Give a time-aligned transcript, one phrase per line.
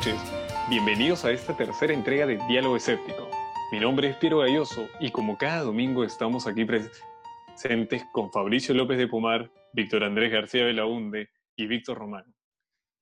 [0.00, 0.32] noches.
[0.70, 3.28] Bienvenidos a esta tercera entrega de Diálogo Escéptico.
[3.70, 8.96] Mi nombre es Piero Galloso y como cada domingo estamos aquí presentes con Fabricio López
[8.96, 12.24] de Pomar, Víctor Andrés García Belaunde y Víctor Román.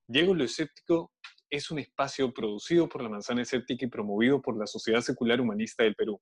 [0.08, 1.12] Diego lo Escéptico
[1.48, 5.84] es un espacio producido por la Manzana Escéptica y promovido por la Sociedad Secular Humanista
[5.84, 6.20] del Perú.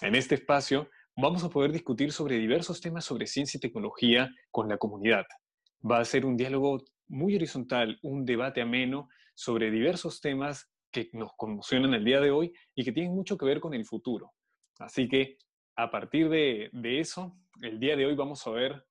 [0.00, 4.70] En este espacio vamos a poder discutir sobre diversos temas sobre ciencia y tecnología con
[4.70, 5.26] la comunidad.
[5.84, 11.30] Va a ser un diálogo muy horizontal, un debate ameno sobre diversos temas que nos
[11.36, 14.32] conmocionan el día de hoy y que tienen mucho que ver con el futuro.
[14.78, 15.36] Así que
[15.76, 18.84] a partir de, de eso, el día de hoy vamos a ver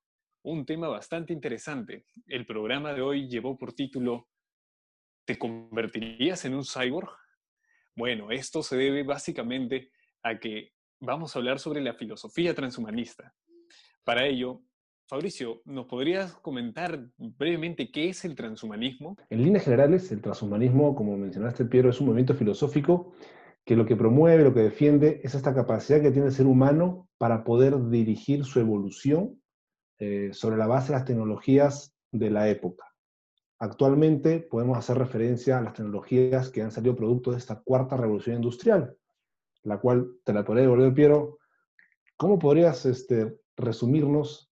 [0.43, 2.05] un tema bastante interesante.
[2.27, 4.29] El programa de hoy llevó por título
[5.25, 7.09] ¿Te convertirías en un cyborg?
[7.95, 9.89] Bueno, esto se debe básicamente
[10.21, 13.33] a que vamos a hablar sobre la filosofía transhumanista.
[14.03, 14.61] Para ello,
[15.07, 19.15] Fabricio, ¿nos podrías comentar brevemente qué es el transhumanismo?
[19.29, 23.13] En líneas generales, el transhumanismo, como mencionaste, Piero, es un movimiento filosófico
[23.63, 27.07] que lo que promueve, lo que defiende, es esta capacidad que tiene el ser humano
[27.19, 29.39] para poder dirigir su evolución
[29.99, 32.85] eh, sobre la base de las tecnologías de la época.
[33.59, 38.37] Actualmente podemos hacer referencia a las tecnologías que han salido producto de esta cuarta revolución
[38.37, 38.97] industrial,
[39.61, 41.37] la cual te la podría devolver, Piero.
[42.17, 44.44] ¿Cómo podrías este, resumirnos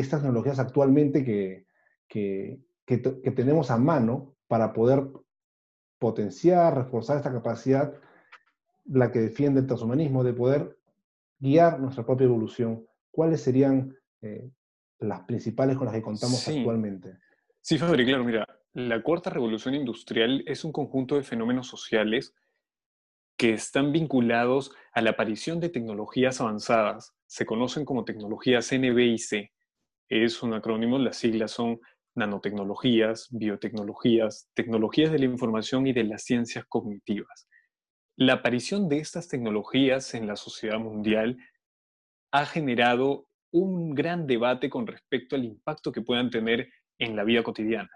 [0.00, 1.66] estas tecnologías actualmente que,
[2.08, 5.06] que, que, tenemos a mano para poder
[5.98, 7.94] potenciar, reforzar esta capacidad,
[8.86, 10.78] la que defiende el transhumanismo, de poder
[11.38, 12.86] guiar nuestra propia evolución?
[13.10, 14.50] ¿Cuáles serían eh,
[15.00, 17.18] las principales con las que contamos actualmente?
[17.60, 22.34] Sí, Fabri, claro, mira, la cuarta revolución industrial es un conjunto de fenómenos sociales
[23.36, 27.14] que están vinculados a la aparición de tecnologías avanzadas.
[27.26, 29.52] Se conocen como tecnologías NB y C
[30.08, 31.80] es un acrónimo, las siglas son
[32.14, 37.48] nanotecnologías, biotecnologías, tecnologías de la información y de las ciencias cognitivas.
[38.16, 41.36] La aparición de estas tecnologías en la sociedad mundial
[42.32, 47.42] ha generado un gran debate con respecto al impacto que puedan tener en la vida
[47.42, 47.90] cotidiana.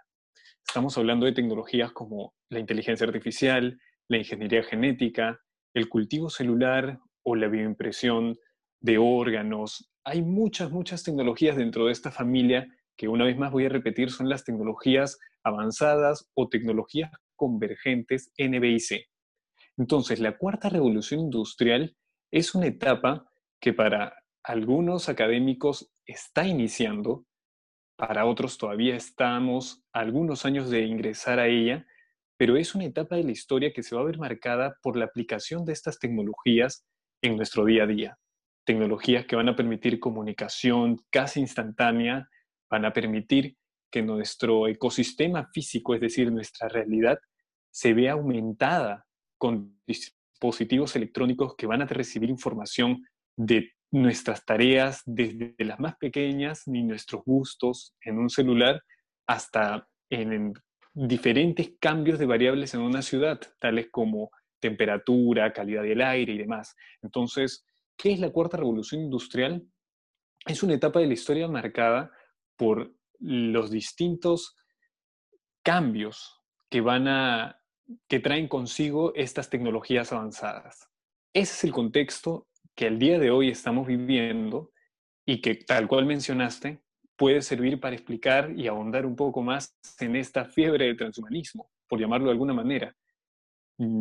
[0.67, 5.41] Estamos hablando de tecnologías como la inteligencia artificial, la ingeniería genética,
[5.75, 8.39] el cultivo celular o la bioimpresión
[8.83, 12.67] de órganos, hay muchas, muchas tecnologías dentro de esta familia
[12.97, 19.07] que una vez más voy a repetir son las tecnologías avanzadas o tecnologías convergentes NBIC.
[19.79, 21.97] Entonces, la cuarta revolución industrial
[22.31, 27.25] es una etapa que para algunos académicos está iniciando,
[27.97, 31.87] para otros todavía estamos algunos años de ingresar a ella,
[32.37, 35.05] pero es una etapa de la historia que se va a ver marcada por la
[35.05, 36.85] aplicación de estas tecnologías
[37.23, 38.19] en nuestro día a día
[38.65, 42.29] tecnologías que van a permitir comunicación casi instantánea,
[42.71, 43.57] van a permitir
[43.91, 47.19] que nuestro ecosistema físico, es decir, nuestra realidad,
[47.71, 49.07] se vea aumentada
[49.39, 53.05] con dispositivos electrónicos que van a recibir información
[53.37, 58.83] de nuestras tareas, desde las más pequeñas, ni nuestros gustos en un celular,
[59.27, 60.55] hasta en
[60.95, 64.31] diferentes cambios de variables en una ciudad, tales como
[64.61, 66.75] temperatura, calidad del aire y demás.
[67.03, 67.67] Entonces,
[68.03, 69.65] ¿Qué es la cuarta revolución industrial?
[70.45, 72.11] Es una etapa de la historia marcada
[72.57, 74.57] por los distintos
[75.63, 77.61] cambios que van a
[78.09, 80.89] que traen consigo estas tecnologías avanzadas.
[81.33, 84.73] Ese es el contexto que al día de hoy estamos viviendo
[85.25, 86.83] y que, tal cual mencionaste,
[87.15, 92.01] puede servir para explicar y ahondar un poco más en esta fiebre del transhumanismo, por
[92.01, 92.97] llamarlo de alguna manera.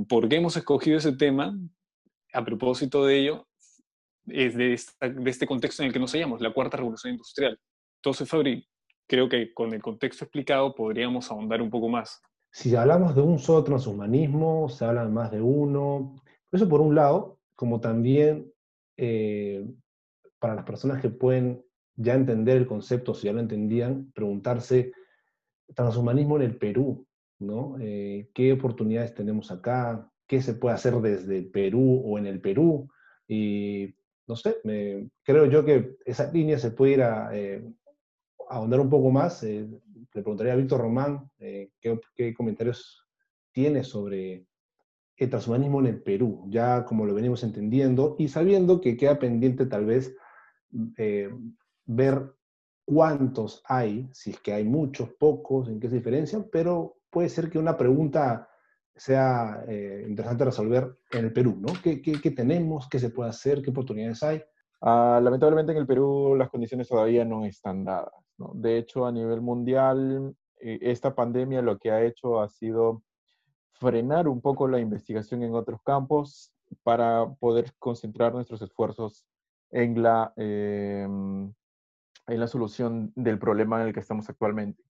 [0.10, 1.56] ¿Por qué hemos escogido ese tema?
[2.34, 3.48] A propósito de ello,
[4.28, 7.60] es de, este contexto en el que nos hallamos, la cuarta revolución industrial.
[7.98, 8.68] Entonces, Fabri,
[9.08, 12.22] creo que con el contexto explicado podríamos ahondar un poco más.
[12.52, 16.16] Si hablamos de un solo transhumanismo, se habla más de uno.
[16.52, 18.52] Eso por un lado, como también
[18.98, 19.66] eh,
[20.40, 21.64] para las personas que pueden
[21.96, 24.92] ya entender el concepto, si ya lo entendían, preguntarse,
[25.76, 27.08] transhumanismo en el Perú,
[27.40, 27.78] ¿no?
[27.80, 30.10] Eh, ¿Qué oportunidades tenemos acá?
[30.28, 32.90] ¿Qué se puede hacer desde el Perú o en el Perú?
[34.28, 34.58] No sé,
[35.24, 37.64] creo yo que esa línea se puede ir a, eh,
[38.50, 39.44] ahondar un poco más.
[39.44, 39.68] Eh,
[40.14, 43.08] le preguntaría a Víctor Román eh, qué, comentarios
[43.52, 44.46] tiene sobre
[45.18, 49.66] el transhumanismo en el Perú, ya como lo venimos entendiendo y sabiendo que queda pendiente
[49.66, 50.16] tal vez
[51.86, 52.34] ver
[52.86, 57.50] cuántos hay, si es que hay muchos, pocos, en qué se diferencian, pero puede ser
[57.50, 58.51] que una pregunta
[59.02, 61.74] sea eh, interesante resolver en el Perú, ¿no?
[61.82, 62.88] ¿Qué, tenemos?
[62.88, 63.64] ¿Qué se puede hacer?
[63.64, 64.44] ¿Qué oportunidades hay?
[64.80, 68.14] Ah, lamentablemente en el Perú las condiciones todavía no están dadas.
[68.38, 68.52] ¿no?
[68.54, 73.02] De hecho, a nivel mundial, esta pandemia lo que ha hecho ha sido
[73.72, 76.54] frenar un poco la investigación en otros campos
[76.84, 79.26] para poder concentrar nuestros esfuerzos
[79.72, 81.52] en la, em,
[82.28, 84.84] en la solución del problema en el que estamos actualmente.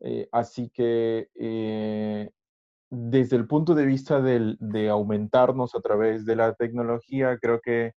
[0.00, 2.30] Eh, así que eh,
[2.94, 7.94] desde el punto de vista de aumentarnos a través de la tecnología, creo que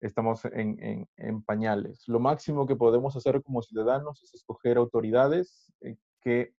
[0.00, 1.06] estamos en,
[1.44, 2.04] pañales.
[2.06, 6.54] Lo máximo que podemos hacer como ciudadanos es escoger autoridades eh, que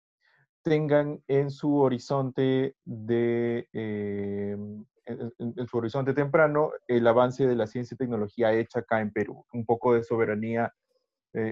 [0.62, 7.98] tengan en su horizonte de en, su horizonte temprano el avance de la ciencia y
[7.98, 10.70] tecnología hecha acá en Perú, un poco de soberanía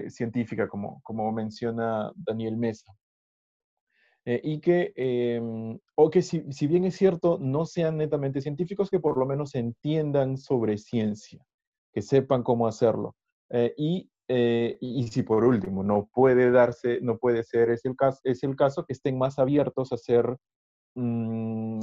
[0.09, 2.93] científica, como, como menciona Daniel Mesa.
[4.29, 8.89] Eh, y que, em, o que si, si, bien es cierto, no sean netamente científicos,
[8.89, 11.45] que por lo menos entiendan sobre ciencia,
[11.93, 13.15] que sepan cómo hacerlo.
[13.49, 17.95] Eh, y, eh, y, si por último no puede darse, no puede ser, es el
[17.95, 20.35] caso, es el caso que estén más abiertos a ser
[20.95, 21.79] mm,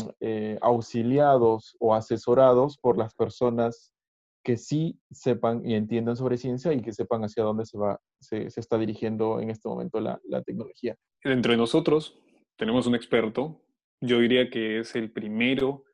[0.61, 3.95] auxiliados o asesorados por las personas
[4.43, 8.51] que sí sepan y entiendan sobre ciencia y que sepan hacia dónde se va, se,
[8.51, 10.95] se está dirigiendo en este momento la, la tecnología.
[11.23, 12.19] Dentro de nosotros,
[12.57, 13.63] tenemos un experto,
[14.01, 15.85] yo diría que es el primero,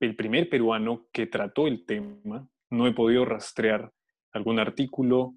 [0.00, 2.48] el primer peruano que trató el tema.
[2.70, 3.92] No he podido rastrear
[4.32, 5.34] algún artículo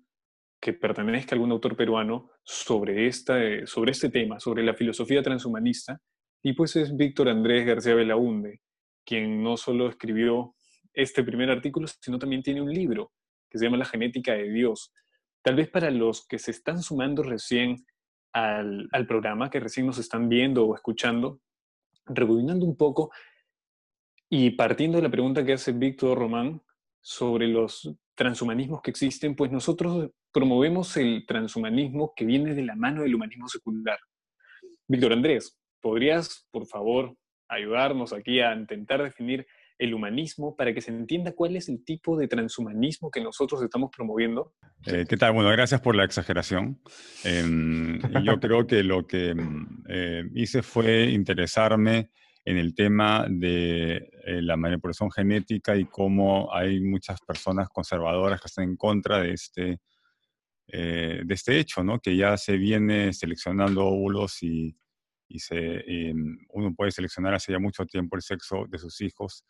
[0.62, 6.00] que pertenezca a algún autor peruano sobre, esta, sobre este tema, sobre la filosofía transhumanista,
[6.42, 8.62] y pues es Víctor Andrés García Belaunde,
[9.06, 10.56] quien no solo escribió
[10.94, 13.12] este primer artículo, sino también tiene un libro
[13.50, 14.94] que se llama La genética de Dios.
[15.42, 17.86] Tal vez para los que se están sumando recién
[18.33, 21.39] al, programa que recién nos están viendo o escuchando,
[22.06, 23.12] rebobinando un poco
[24.30, 26.62] y partiendo de la pregunta que hace Víctor Román
[27.00, 33.03] sobre los transhumanismos que existen, pues nosotros promovemos el transhumanismo que viene de la mano
[33.03, 34.00] del humanismo secular.
[34.88, 37.15] Víctor Andrés, ¿podrías, por favor,
[37.47, 39.45] ayudarnos aquí a intentar definir
[39.83, 43.91] el humanismo para que se entienda cuál es el tipo de transhumanismo que nosotros estamos
[43.95, 44.53] promoviendo?
[44.85, 45.33] Eh, ¿Qué tal?
[45.33, 46.80] Bueno, gracias por la exageración.
[47.25, 52.12] Em, yo creo que lo que em, eh, hice fue interesarme
[52.45, 58.47] en el tema de eh, la manipulación genética y cómo hay muchas personas conservadoras que
[58.47, 59.80] están en contra de este,
[60.65, 62.00] de este hecho, ¿no?
[62.00, 64.75] que ya se viene seleccionando óvulos y,
[65.35, 69.44] se, em, uno puede seleccionar hace ya mucho tiempo el sexo de sus hijos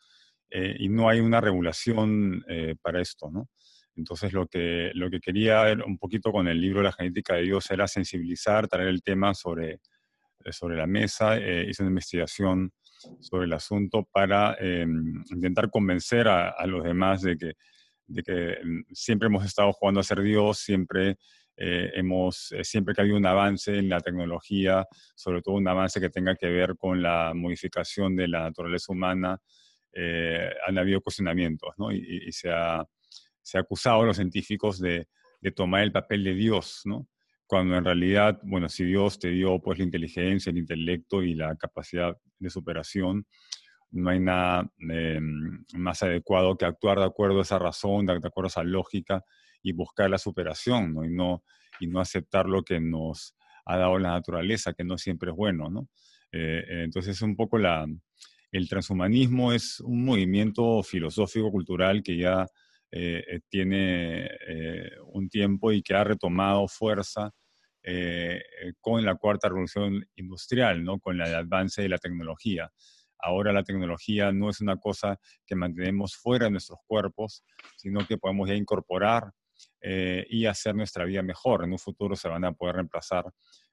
[0.54, 3.48] eh, y no hay una regulación eh, para esto, ¿no?
[3.96, 7.70] Entonces lo que, lo que quería un poquito con el libro La genética de Dios
[7.70, 9.80] era sensibilizar, traer el tema sobre,
[10.44, 12.72] eh, sobre la mesa, hice una investigación
[13.20, 17.52] sobre el asunto para em, intentar convencer a, a, los demás de que,
[18.06, 21.18] de que em, siempre hemos estado jugando a ser Dios, siempre
[21.56, 25.68] eh, hemos, eh, siempre que ha habido un avance en la tecnología, sobre todo un
[25.68, 29.38] avance que tenga que ver con la modificación de la naturaleza humana,
[29.94, 31.92] eh, han habido cuestionamientos, ¿no?
[31.92, 32.84] Y, se, ha,
[33.42, 35.06] se, ha, acusado a los científicos de,
[35.40, 37.08] de, tomar el papel de Dios, ¿no?
[37.46, 41.54] Cuando en realidad, bueno, si Dios te dio pues la inteligencia, el intelecto y la
[41.56, 43.26] capacidad de superación,
[43.94, 44.68] no hay nada
[45.74, 49.22] más adecuado que actuar de acuerdo a esa razón, de acuerdo a esa lógica
[49.62, 51.04] y buscar la superación, ¿no?
[51.04, 51.44] Y, no,
[51.78, 55.70] y no aceptar lo que nos ha dado la naturaleza, que no siempre es bueno,
[55.70, 55.88] ¿no?
[56.32, 57.86] Eh, eh, entonces, un poco la,
[58.56, 62.46] el transhumanismo es un movimiento filosófico, cultural que ya
[62.90, 64.28] eh, tiene
[65.12, 67.32] un tiempo y que ha retomado fuerza
[68.80, 70.98] con la cuarta revolución industrial, ¿no?
[71.00, 72.72] con el avance de la tecnología.
[73.24, 77.42] Ahora la tecnología no es una cosa que mantenemos fuera de nuestros cuerpos,
[77.76, 79.32] sino que podemos ya incorporar
[79.80, 81.64] eh, y hacer nuestra vida mejor.
[81.64, 83.24] En un futuro se van a poder reemplazar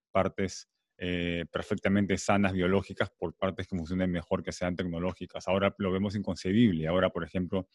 [0.10, 5.48] partes eh, perfectamente sanas biológicas por partes que funcionen mejor, que sean tecnológicas.
[5.48, 6.88] Ahora lo vemos inconcebible.
[6.88, 7.68] Ahora, por ejemplo,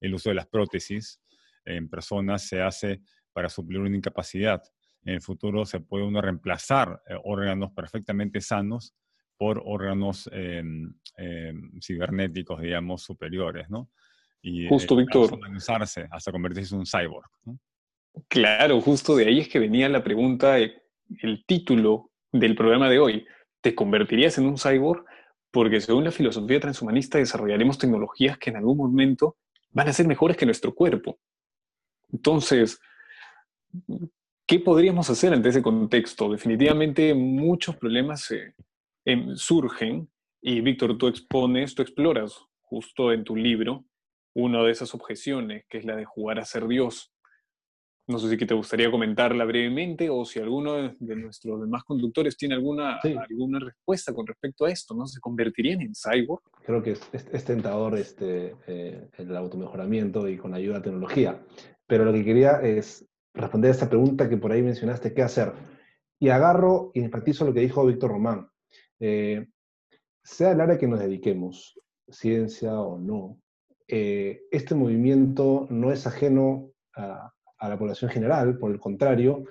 [0.00, 1.20] el uso de las prótesis
[1.64, 4.62] en personas se hace para suplir una incapacidad.
[5.04, 8.94] En el futuro se puede uno reemplazar eh, órganos perfectamente sanos
[9.36, 13.90] por órganos em, em, cibernéticos, digamos, superiores, ¿no?
[14.42, 15.34] Y, Justo, Víctor.
[15.34, 17.30] Humanizarse hasta convertirse en un cyborg.
[17.44, 17.58] ¿no?
[18.28, 20.82] Claro, justo de ahí es que venía la pregunta, eh,
[21.22, 23.26] el título del programa de hoy.
[23.60, 25.04] ¿Te convertirías en un cyborg?
[25.50, 29.36] Porque según la filosofía transhumanista desarrollaremos tecnologías que en algún momento
[29.70, 31.18] van a ser mejores que nuestro cuerpo.
[32.12, 32.80] Entonces,
[34.46, 36.30] ¿qué podríamos hacer ante ese contexto?
[36.30, 38.32] Definitivamente muchos problemas
[39.04, 40.08] em, surgen
[40.40, 43.84] y Víctor, tú expones, tú exploras justo en tu libro
[44.34, 47.12] una de esas objeciones, que es la de jugar a ser Dios.
[48.08, 52.54] No sé si te gustaría comentarla brevemente o si alguno de nuestros demás conductores tiene
[52.54, 55.06] alguna, alguna respuesta con respecto a esto, ¿no?
[55.06, 56.40] ¿Se convertirían en cyborg?
[56.64, 61.38] Creo que es, tentador este, eh, el automejoramiento y con ayuda de tecnología.
[61.86, 65.52] Pero lo que quería es responder a esta pregunta que por ahí mencionaste, ¿qué hacer?
[66.18, 68.48] Y agarro y enfatizo lo que dijo Víctor Román.
[69.00, 69.48] Eh,
[70.22, 73.38] sea el área que nos dediquemos, ciencia o no,
[73.86, 79.44] eh, este movimiento no es ajeno a, a la población general, por el contrario,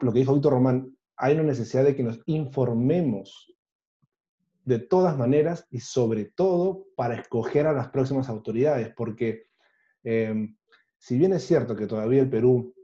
[0.00, 3.52] lo que dijo Víctor Román, hay una necesidad de que nos informemos
[4.64, 9.48] de todas maneras y sobre todo para escoger a las próximas autoridades, porque
[10.04, 10.54] eh,
[10.98, 12.74] si bien es cierto que todavía el Perú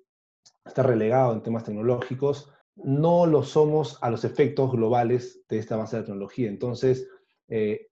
[0.65, 5.97] está relegado en temas tecnológicos, no lo somos a los efectos globales de esta base
[5.97, 6.49] de tecnología.
[6.49, 7.09] Entonces,
[7.49, 7.89] eh,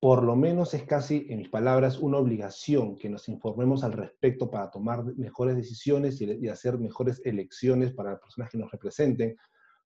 [0.00, 4.50] por lo menos es casi, en mis palabras, una obligación que nos informemos al respecto
[4.50, 9.36] para tomar mejores decisiones y, hacer mejores elecciones para las personas que nos representen,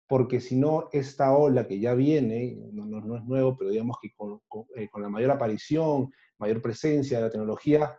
[0.07, 4.41] porque si no, esta ola que ya viene, no, es nuevo, pero digamos que con,
[4.75, 7.95] eh, la mayor aparición, mayor presencia de la tecnología,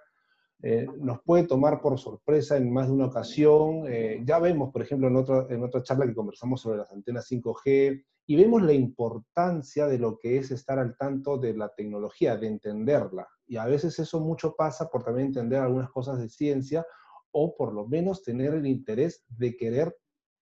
[0.66, 3.84] eh, nos puede tomar por sorpresa en más de una ocasión.
[3.86, 7.30] Eh, ya vemos, por ejemplo, en otra, en otra charla que conversamos sobre las antenas
[7.30, 12.38] 5G, y vemos la importancia de lo que es estar al tanto de la tecnología,
[12.38, 13.28] de entenderla.
[13.46, 16.86] Y a veces eso mucho pasa por también entender algunas cosas de ciencia
[17.30, 19.94] o por lo menos tener el interés de querer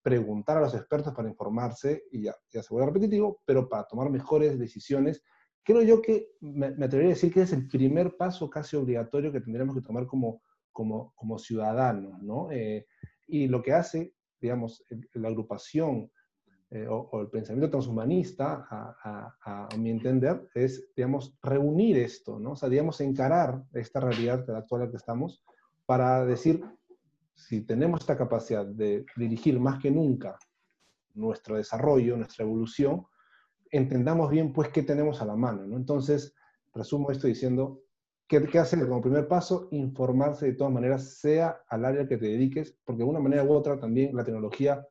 [0.02, 4.56] preguntar a los expertos para informarse, y ya, se vuelve repetitivo, pero para tomar mejores
[4.56, 5.20] decisiones
[5.62, 9.40] creo yo que me, atrevería a decir que es el primer paso casi obligatorio que
[9.40, 10.42] tendríamos que tomar como,
[10.72, 12.50] como, como ciudadanos, ¿no?
[12.50, 12.86] Eh,
[13.28, 16.10] y lo que hace, digamos, la agrupación
[16.70, 22.52] eh, o, el pensamiento transhumanista, a, a, mi entender, es, digamos, reunir esto, ¿no?
[22.52, 25.44] O sea, digamos, encarar esta realidad actual en la que estamos
[25.86, 26.64] para decir,
[27.34, 30.38] si tenemos esta capacidad de dirigir más que nunca
[31.14, 33.04] nuestro desarrollo, nuestra evolución,
[33.72, 35.76] entendamos bien, pues, qué tenemos a la mano, ¿no?
[35.76, 36.34] Entonces,
[36.72, 37.82] resumo esto diciendo,
[38.28, 39.68] ¿qué, qué hacer como primer paso?
[39.72, 43.52] Informarse de todas maneras, sea al área que te dediques, porque de una manera u
[43.52, 44.86] otra también la tecnología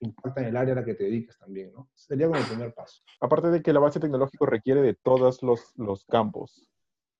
[0.00, 1.88] impacta en el área a la que te dediques también, ¿no?
[1.94, 3.02] Sería como el primer paso.
[3.20, 6.68] Aparte de que el avance tecnológico requiere de todos los, los campos,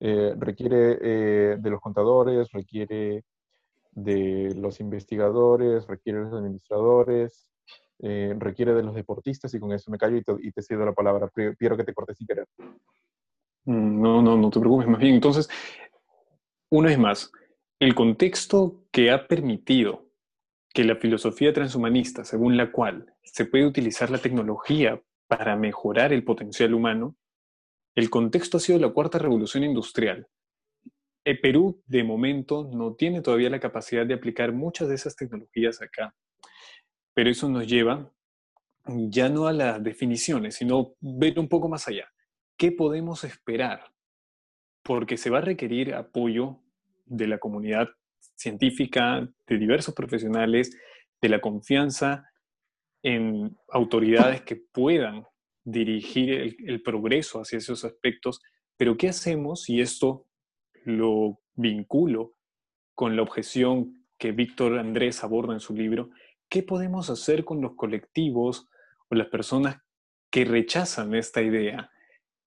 [0.01, 3.25] eh, requiere eh, de los contadores, requiere
[3.93, 7.47] de los investigadores, requiere de los administradores,
[8.03, 11.31] eh, requiere de los deportistas y con eso me callo y te, cedo la palabra.
[11.59, 12.47] Quiero que te cortes sin querer.
[13.65, 14.89] Mm, no, no, no te preocupes.
[14.89, 15.49] Más bien, entonces,
[16.69, 17.33] una vez más,
[17.79, 20.09] el contexto que ha permitido
[20.75, 26.25] que la filosofía transhumanista, según la cual se puede utilizar la tecnología para mejorar el
[26.25, 27.17] potencial humano,
[27.95, 30.27] el contexto ha sido la cuarta revolución industrial.
[31.25, 35.81] El Perú, de momento, no tiene todavía la capacidad de aplicar muchas de esas tecnologías
[35.81, 36.15] acá.
[37.15, 38.11] Pero eso nos lleva
[38.87, 42.09] ya no a las definiciones, sino ver un poco más allá.
[42.57, 43.85] ¿Qué podemos esperar?
[44.83, 46.61] Porque se va a requerir apoyo
[47.05, 47.89] de la comunidad
[48.35, 50.77] científica, de diversos profesionales,
[51.21, 52.25] de la confianza
[53.03, 55.25] en autoridades que puedan
[55.65, 58.41] dirigir el, el, progreso hacia esos aspectos.
[58.77, 60.27] Pero ¿qué hacemos si esto
[60.85, 62.35] lo vinculo
[62.95, 66.11] con la objeción que Víctor Andrés aborda en su libro
[66.53, 68.69] ¿qué podemos hacer con los colectivos
[69.09, 69.79] o las personas
[70.31, 71.91] que rechazan esta idea,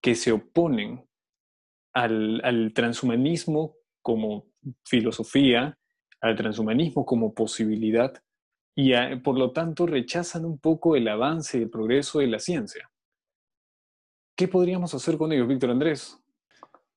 [0.00, 1.04] que se oponen
[1.92, 4.46] al, transhumanismo como
[4.84, 5.76] filosofía,
[6.20, 8.14] al transhumanismo como posibilidad
[8.76, 8.94] y
[9.24, 12.88] por lo tanto rechazan un poco el avance y el progreso de la ciencia?
[14.36, 16.16] ¿Qué podríamos hacer con ellos, Víctor Andrés?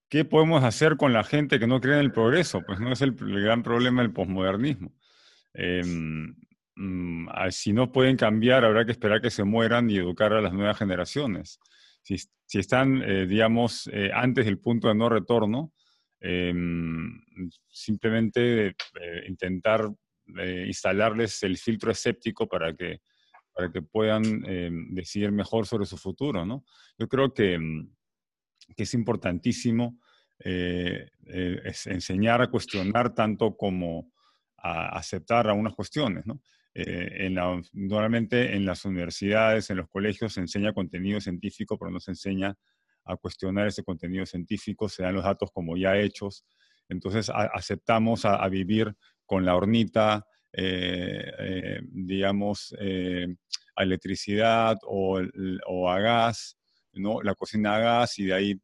[0.09, 2.61] ¿Qué podemos hacer con la gente que no cree en el progreso?
[2.67, 4.91] Pues no es el, gran problema del posmodernismo.
[5.55, 6.35] Em,
[6.81, 10.53] Mm, si no pueden cambiar, habrá que esperar que se mueran y educar a las
[10.53, 11.59] nuevas generaciones.
[12.01, 12.15] Si,
[12.57, 15.73] están, eh, digamos, eh, antes del punto de no retorno,
[16.21, 17.21] em,
[17.67, 18.75] simplemente eh,
[19.27, 19.89] intentar
[20.67, 23.01] instalarles el filtro escéptico para que,
[23.51, 24.41] para que puedan
[24.93, 26.45] decidir mejor sobre su futuro.
[26.45, 26.63] ¿no?
[26.99, 27.57] Yo creo que,
[28.77, 29.99] que es importantísimo
[31.25, 34.11] enseñar a cuestionar tanto como
[34.55, 36.27] a aceptar algunas cuestiones.
[36.27, 36.41] ¿no?
[36.75, 37.35] Eh, en
[37.73, 42.55] normalmente en las universidades, en los colegios se enseña contenido científico, pero no se enseña
[43.05, 46.45] a cuestionar ese contenido científico, se dan los datos como ya hechos,
[46.87, 48.93] entonces aceptamos a, vivir
[49.25, 52.75] con la hornita, eh, eh, digamos,
[53.75, 55.19] a electricidad o,
[55.67, 56.57] o, a gas,
[56.93, 57.21] ¿no?
[57.21, 58.61] la cocina a gas y de ahí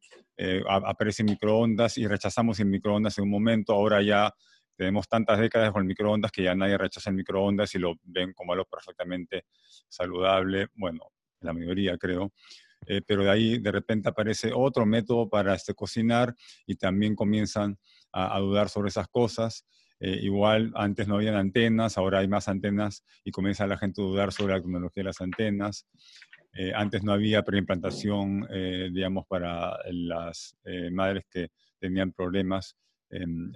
[0.68, 4.32] aparece microondas y rechazamos el microondas en un momento, ahora ya
[4.76, 8.32] tenemos tantas décadas con el microondas que ya nadie rechaza el microondas y lo ven
[8.32, 9.46] como algo perfectamente
[9.88, 12.32] saludable, bueno, la mayoría creo.
[12.86, 16.34] Eh, pero de ahí de repente aparece otro método para este, cocinar
[16.66, 17.78] y también comienzan
[18.12, 19.66] a, dudar sobre esas cosas.
[19.98, 24.04] Eh, igual antes no habían antenas, ahora hay más antenas y comienza la gente a
[24.04, 25.86] dudar sobre la tecnología de las antenas.
[26.52, 28.46] Eh, antes no había preimplantación,
[28.92, 30.56] digamos, para las
[30.90, 32.85] madres que tenían problemas em,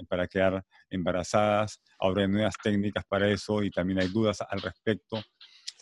[0.09, 1.81] para quedar embarazadas.
[1.99, 5.23] Ahora hay nuevas técnicas para eso y también hay dudas al respecto.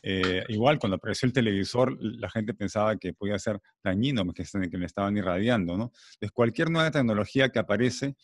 [0.03, 4.79] Eh, igual, cuando apareció el televisor, la gente pensaba que podía ser dañino, que, que
[4.79, 5.93] le estaban irradiando, ¿no?
[6.15, 8.15] Entonces, cualquier nueva tecnología que aparece,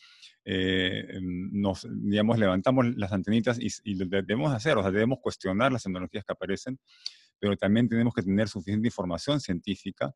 [0.45, 5.71] eh, nos, digamos, levantamos las antenitas y, y, lo debemos hacer, o sea, debemos cuestionar
[5.71, 6.79] las tecnologías que aparecen,
[7.39, 10.13] pero también tenemos que tener suficiente información científica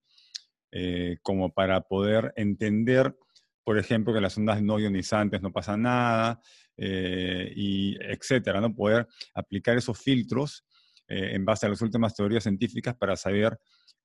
[0.71, 3.17] eh, como para poder entender,
[3.63, 6.39] por ejemplo, que las ondas no ionizantes no pasa nada,
[6.81, 8.73] y etcétera, ¿no?
[8.73, 10.63] Poder aplicar esos filtros
[11.09, 13.59] eh, en base a las últimas teorías científicas para saber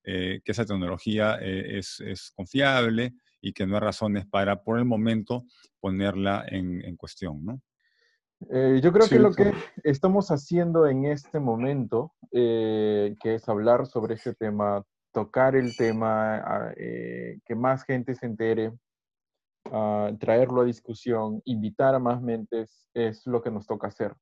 [0.05, 4.87] eh, que esa tecnología eh, es, confiable y que no hay razones para, por el
[4.87, 5.45] momento,
[5.81, 7.61] ponerla en, cuestión, ¿no?
[8.51, 9.53] yo creo que lo que
[9.85, 14.83] estamos haciendo en este momento, que es hablar sobre este tema,
[15.13, 18.73] tocar el tema, ah, que más gente se entere,
[19.75, 24.15] ah, traerlo a discusión, invitar a más mentes, es lo que nos toca hacer.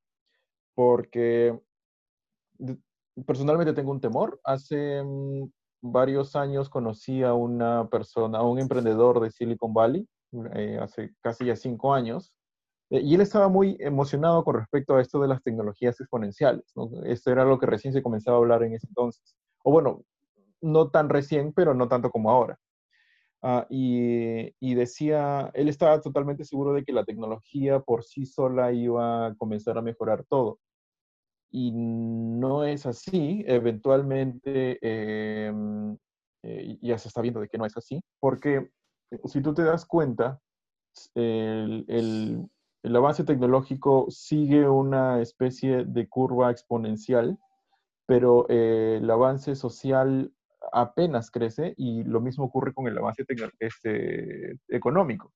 [0.74, 1.58] Porque
[3.26, 4.40] personalmente tengo un temor.
[4.44, 5.50] Hace mm,
[5.82, 10.08] varios años conocí a una persona, a un emprendedor de Silicon Valley,
[10.54, 12.34] eh, hace casi ya cinco años,
[12.90, 16.72] eh, y él estaba muy emocionado con respecto a esto de las tecnologías exponenciales.
[17.04, 19.36] Esto era lo que recién se comenzaba a hablar en ese entonces.
[19.64, 20.04] O bueno,
[20.60, 22.58] no tan recién, pero no tanto como ahora.
[23.44, 29.26] Ah, y, decía, él estaba totalmente seguro de que la tecnología por sí sola iba
[29.26, 30.60] a comenzar a mejorar todo.
[31.50, 35.96] Y no es así, eventualmente em,
[36.42, 38.70] eh, ya se está viendo de que no es así, porque
[39.26, 40.40] si tú te das cuenta,
[41.14, 47.38] el, el, avance tecnológico sigue una especie de curva exponencial,
[48.06, 50.32] pero eh, el avance social
[50.72, 53.24] apenas crece y lo mismo ocurre con el avance
[53.58, 55.32] este, económico.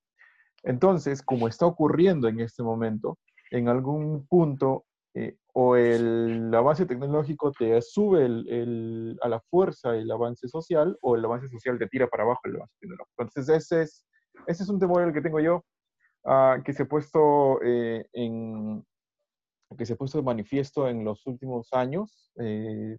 [0.62, 3.18] Entonces, como está ocurriendo en este momento,
[3.50, 10.10] en algún punto eh, o el avance tecnológico te sube el, a la fuerza el
[10.10, 13.22] avance social, o el avance social te tira para abajo el avance tecnológico.
[13.22, 14.06] Entonces, ese es,
[14.46, 15.64] ese es un temor el que tengo yo,
[16.24, 18.84] uh, que se ha puesto eh, en
[19.76, 22.30] que se ha puesto de manifiesto en los últimos años.
[22.38, 22.98] Eh,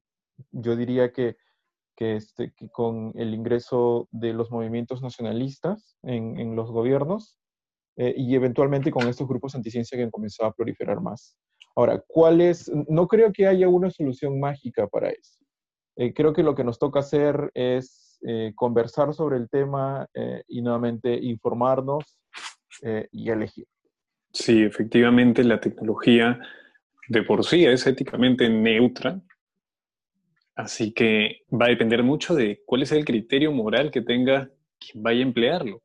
[0.52, 1.38] yo diría que,
[1.98, 7.38] que, este, con el ingreso de los movimientos nacionalistas en, en los gobiernos
[8.00, 11.36] y eventualmente con estos grupos anticiencia que han comenzado a proliferar más.
[11.76, 12.72] Ahora, ¿cuál es?
[12.88, 15.40] No creo que haya una solución mágica para eso.
[15.98, 20.44] Eh, creo que lo que nos toca hacer es eh, conversar sobre el tema eh,
[20.48, 22.20] y nuevamente informarnos
[23.12, 23.66] y elegir.
[24.32, 26.40] Sí, efectivamente la tecnología
[27.08, 29.20] de por sí es éticamente neutra,
[30.58, 35.04] así que va a depender mucho de cuál es el criterio moral que tenga quien
[35.04, 35.84] vaya a emplearlo.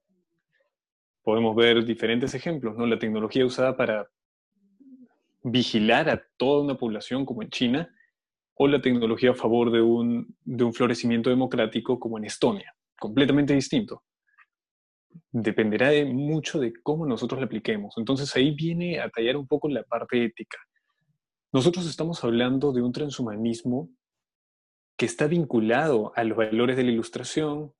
[1.22, 2.86] Podemos ver diferentes ejemplos, ¿no?
[2.86, 4.08] La tecnología usada para
[5.44, 7.94] vigilar a toda una población como en China
[8.54, 13.54] o la tecnología a favor de un, de un florecimiento democrático como en Estonia, completamente
[13.54, 14.02] distinto.
[15.30, 17.94] Dependerá de mucho de cómo nosotros la apliquemos.
[17.98, 20.56] Entonces ahí viene a tallar un poco la parte ética.
[21.52, 23.90] Nosotros estamos hablando de un transhumanismo
[25.02, 27.72] que está vinculado a los valores de la ilustración,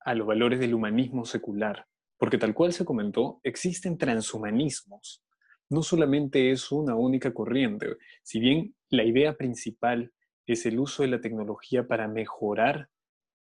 [0.00, 5.22] a los valores del humanismo secular, porque tal cual se comentó, existen transhumanismos
[5.68, 7.98] no solamente es una única corriente.
[8.22, 10.14] Si bien la idea principal
[10.46, 12.88] es el uso de la tecnología para mejorar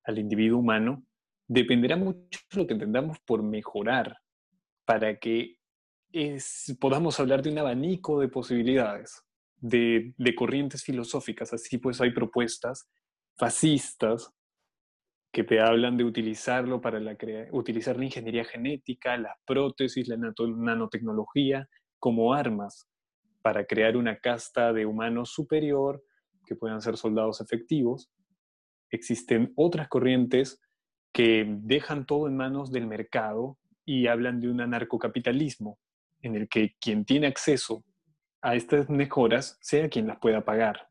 [0.03, 1.05] al individuo humano,
[1.46, 4.18] dependerá mucho de lo que entendamos por mejorar,
[4.85, 5.59] para que
[6.81, 9.22] podamos hablar de un abanico de posibilidades,
[9.59, 11.53] de, corrientes filosóficas.
[11.53, 12.88] Así pues hay propuestas
[13.37, 14.33] fascistas
[15.33, 17.16] que te hablan de utilizarlo para la
[17.51, 21.68] utilizar la ingeniería genética, las prótesis, la nanotecnología
[21.99, 22.88] como armas
[23.42, 26.03] para crear una casta de humanos superior
[26.47, 28.11] que puedan ser soldados efectivos.
[28.90, 30.61] Existen otras corrientes
[31.12, 35.79] que dejan todo en manos del mercado y hablan de un anarcocapitalismo
[36.23, 37.85] en el que quien tiene acceso
[38.40, 40.88] a estas mejoras sea quien las pueda pagar.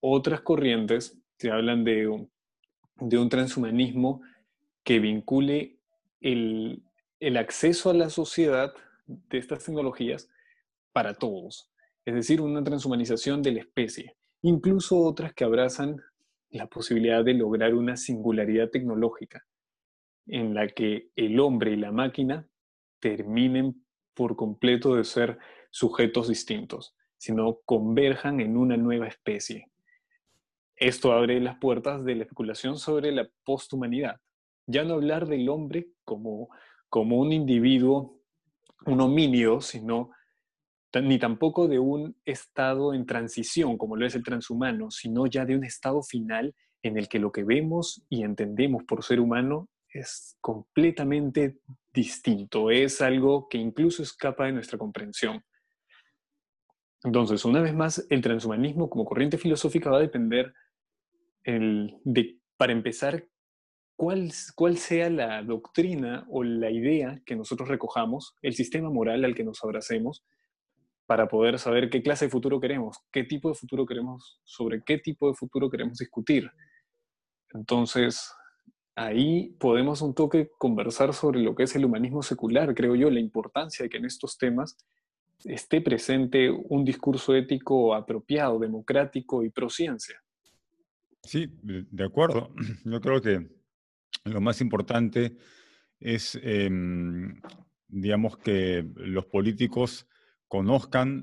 [0.00, 4.20] Otras corrientes se hablan de un, transhumanismo
[4.84, 5.78] que vincule
[6.20, 6.82] el,
[7.18, 8.74] el acceso a la sociedad
[9.06, 10.28] de estas tecnologías
[10.92, 11.70] para todos,
[12.04, 15.96] es decir, una transhumanización de la especie, incluso otras que abrazan
[16.50, 19.46] la posibilidad de lograr una singularidad tecnológica
[20.26, 22.46] en la que el hombre y la máquina
[23.00, 25.38] terminen por completo de ser
[25.70, 29.69] sujetos distintos, sino converjan en una nueva especie.
[30.80, 34.16] Esto abre las puertas de la especulación sobre la posthumanidad.
[34.66, 36.48] Ya no hablar del hombre como,
[36.88, 38.18] como un individuo,
[38.86, 40.10] un homínido, sino
[40.94, 45.54] ni tampoco de un estado en transición, como lo es el transhumano, sino ya de
[45.54, 50.38] un estado final en el que lo que vemos y entendemos por ser humano es
[50.40, 51.58] completamente
[51.92, 55.44] distinto, es algo que incluso escapa de nuestra comprensión.
[57.04, 60.54] Entonces, una vez más, el transhumanismo como corriente filosófica va a depender
[62.56, 63.26] para empezar,
[63.96, 69.34] cuál, cuál sea la doctrina o la idea que nosotros recojamos, el sistema moral al
[69.34, 70.24] que nos abracemos,
[71.06, 74.98] para poder saber qué clase de futuro queremos, qué tipo de futuro queremos, sobre qué
[74.98, 76.48] tipo de futuro queremos discutir.
[77.52, 78.32] Entonces,
[78.94, 83.20] ahí podemos un toque conversar sobre lo que es el humanismo secular, creo yo, la
[83.20, 84.76] importancia de que en estos temas
[85.44, 90.22] esté presente un discurso ético apropiado, democrático y prociencia.
[91.30, 92.52] Sí, de acuerdo.
[92.84, 93.46] Yo creo que
[94.24, 95.36] lo más importante
[96.00, 97.40] es, em,
[97.86, 100.08] digamos, que los políticos
[100.48, 101.22] conozcan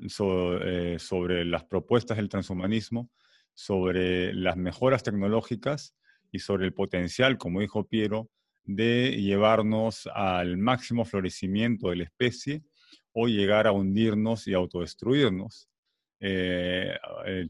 [0.63, 3.11] eh, sobre las propuestas del transhumanismo,
[3.53, 5.93] sobre las mejoras tecnológicas
[6.31, 8.29] y sobre el potencial, como dijo Piero,
[8.63, 12.63] de llevarnos al máximo florecimiento de la especie
[13.11, 15.67] o llegar a hundirnos y autodestruirnos.
[16.21, 16.97] Eh,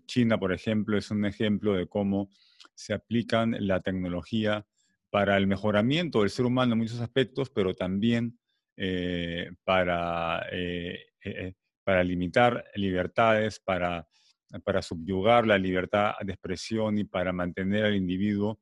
[0.07, 2.31] China, por ejemplo, es un ejemplo de cómo
[2.75, 4.65] se aplican la tecnología
[5.09, 8.37] para el mejoramiento del ser humano en muchos aspectos, pero también
[8.75, 11.05] eh, para, eh,
[11.83, 14.07] para limitar libertades, para
[14.63, 18.59] para subyugar la libertad de expresión y para mantener al individuo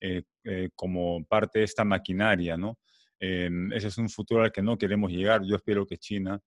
[0.00, 2.78] eh, eh, como parte de esta maquinaria, ¿no?
[3.18, 5.42] Ese es un futuro al que no queremos llegar.
[5.46, 6.38] Yo espero que China,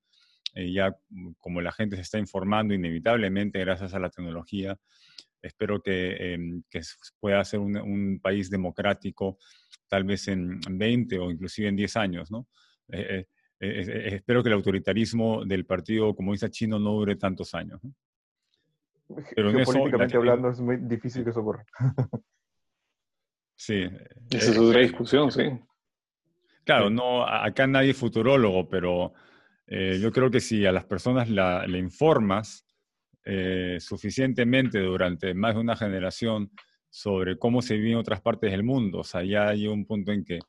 [0.53, 0.95] eh, ya
[1.39, 4.77] como la gente se está informando inevitablemente gracias a la tecnología,
[5.41, 6.81] espero que, em, que
[7.19, 9.37] pueda ser un, un, país democrático
[9.87, 12.47] tal vez en 20 o inclusive en 10 años, ¿no?
[13.59, 17.83] espero que el autoritarismo del Partido Comunista Chino no dure tantos años.
[17.83, 17.93] ¿no?
[19.35, 21.65] Pero Geopolíticamente hablando es muy difícil que eso ocurra.
[23.55, 23.83] sí.
[24.29, 25.43] Esa es otra discusión, sí.
[26.63, 29.13] Claro, no, acá nadie es futurólogo, pero
[29.67, 32.66] eh, yo creo que si a las personas le informas
[33.29, 36.49] eh, suficientemente durante más de una generación
[36.89, 40.13] sobre cómo se vive en otras partes del mundo, o sea, ya hay un punto
[40.13, 40.39] en que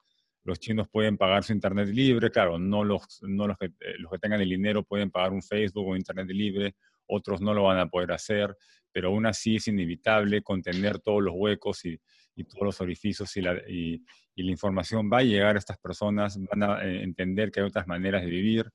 [0.44, 4.12] los chinos pueden pagar su internet libre, claro, no los, no los, que, eh, los
[4.12, 6.76] que tengan el dinero pueden pagar un Facebook o internet libre,
[7.08, 8.56] otros no lo van a poder hacer,
[8.92, 12.00] pero aún así es inevitable contener todos los huecos y,
[12.44, 14.04] todos los orificios y la, y,
[14.36, 17.88] la, información va a llegar a estas personas, van a eh, entender que hay otras
[17.88, 18.70] maneras de vivir,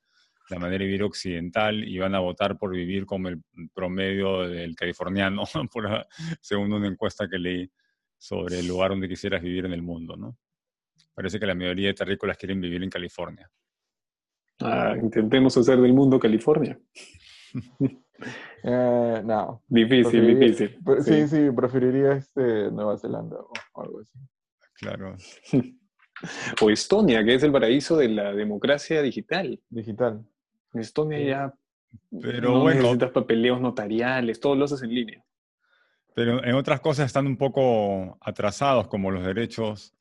[0.54, 3.42] la manera de vivir occidental y van a votar por vivir como el
[3.74, 5.44] promedio del californiano,
[6.42, 7.72] según una encuesta que leí
[8.18, 10.38] sobre el lugar donde quisieras vivir en el mundo, ¿no?
[11.14, 13.50] Parece que la mayoría de terrícolas quieren vivir en California.
[14.62, 16.80] Ah, intentemos hacer del mundo California.
[18.66, 19.62] Eh, no.
[19.68, 20.78] Difícil, difícil.
[21.02, 21.28] Sí.
[21.28, 24.18] sí, preferiría este, Nueva Zelanda o algo así.
[24.76, 25.18] Claro.
[26.62, 29.60] o Estonia, que es el paraíso de la democracia digital.
[29.70, 30.26] Digital.
[30.74, 31.54] En Estonia ya
[32.22, 35.24] pero no bueno, necesitas papeleos notariales, todo lo haces en línea.
[36.16, 39.94] Pero en otras cosas están un poco atrasados, como los derechos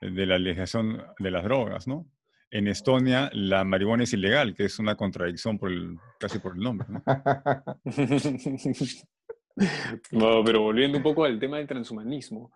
[0.00, 2.06] de la legislación de las drogas, ¿no?
[2.50, 6.62] en Estonia la marihuana es ilegal, que es una contradicción por el, casi por el
[6.62, 6.86] nombre.
[6.88, 7.02] ¿no?
[10.44, 12.50] pero volviendo un poco al tema del transhumanismo,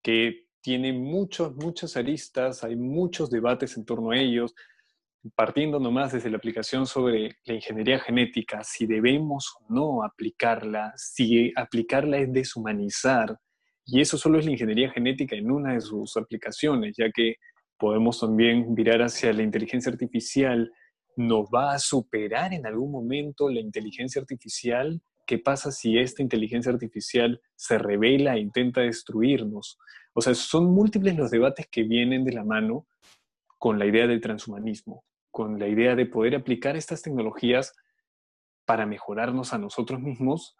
[0.00, 4.54] que tiene muchos, muchas aristas, hay muchos debates en torno a ellos,
[5.34, 11.52] partiendo nomás desde la aplicación sobre la ingeniería genética, si debemos o no aplicarla, si
[11.56, 13.38] aplicarla es deshumanizar,
[13.84, 17.36] y eso solo es la ingeniería genética en una de sus aplicaciones, ya que
[17.78, 20.70] podemos también mirar hacia la inteligencia artificial.
[21.16, 25.02] ¿Nos va a superar en algún momento la inteligencia artificial?
[25.26, 29.78] ¿Qué pasa si esta inteligencia artificial se revela e intenta destruirnos?
[30.14, 32.86] O sea, son múltiples los debates que vienen de la mano
[33.58, 37.74] con la idea del transhumanismo, con la idea de poder aplicar estas tecnologías
[38.64, 40.56] para mejorarnos a nosotros mismos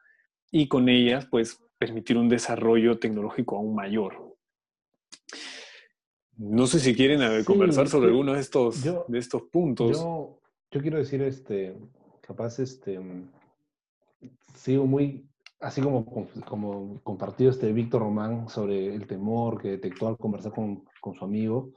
[0.50, 4.36] y con ellas, pues, permitir un desarrollo tecnológico aún mayor.
[6.36, 9.98] No sé si quieren conversar sobre alguno de estos, de estos puntos.
[9.98, 11.76] Yo, yo, quiero decir este,
[12.20, 12.98] capaz, este,
[14.54, 15.26] sigo muy,
[15.60, 16.04] así como,
[16.46, 21.24] como compartió este Víctor Román sobre el temor que detectó al conversar con, con su
[21.24, 21.72] amigo,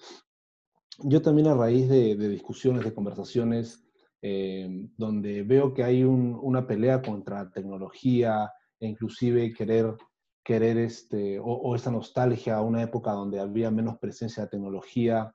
[1.04, 3.84] yo también a raíz de, discusiones, de conversaciones,
[4.22, 9.96] eh, donde veo que hay un, una pelea contra tecnología e inclusive querer,
[10.44, 15.34] querer este, o, o, esta nostalgia a una época donde había menos presencia de tecnología,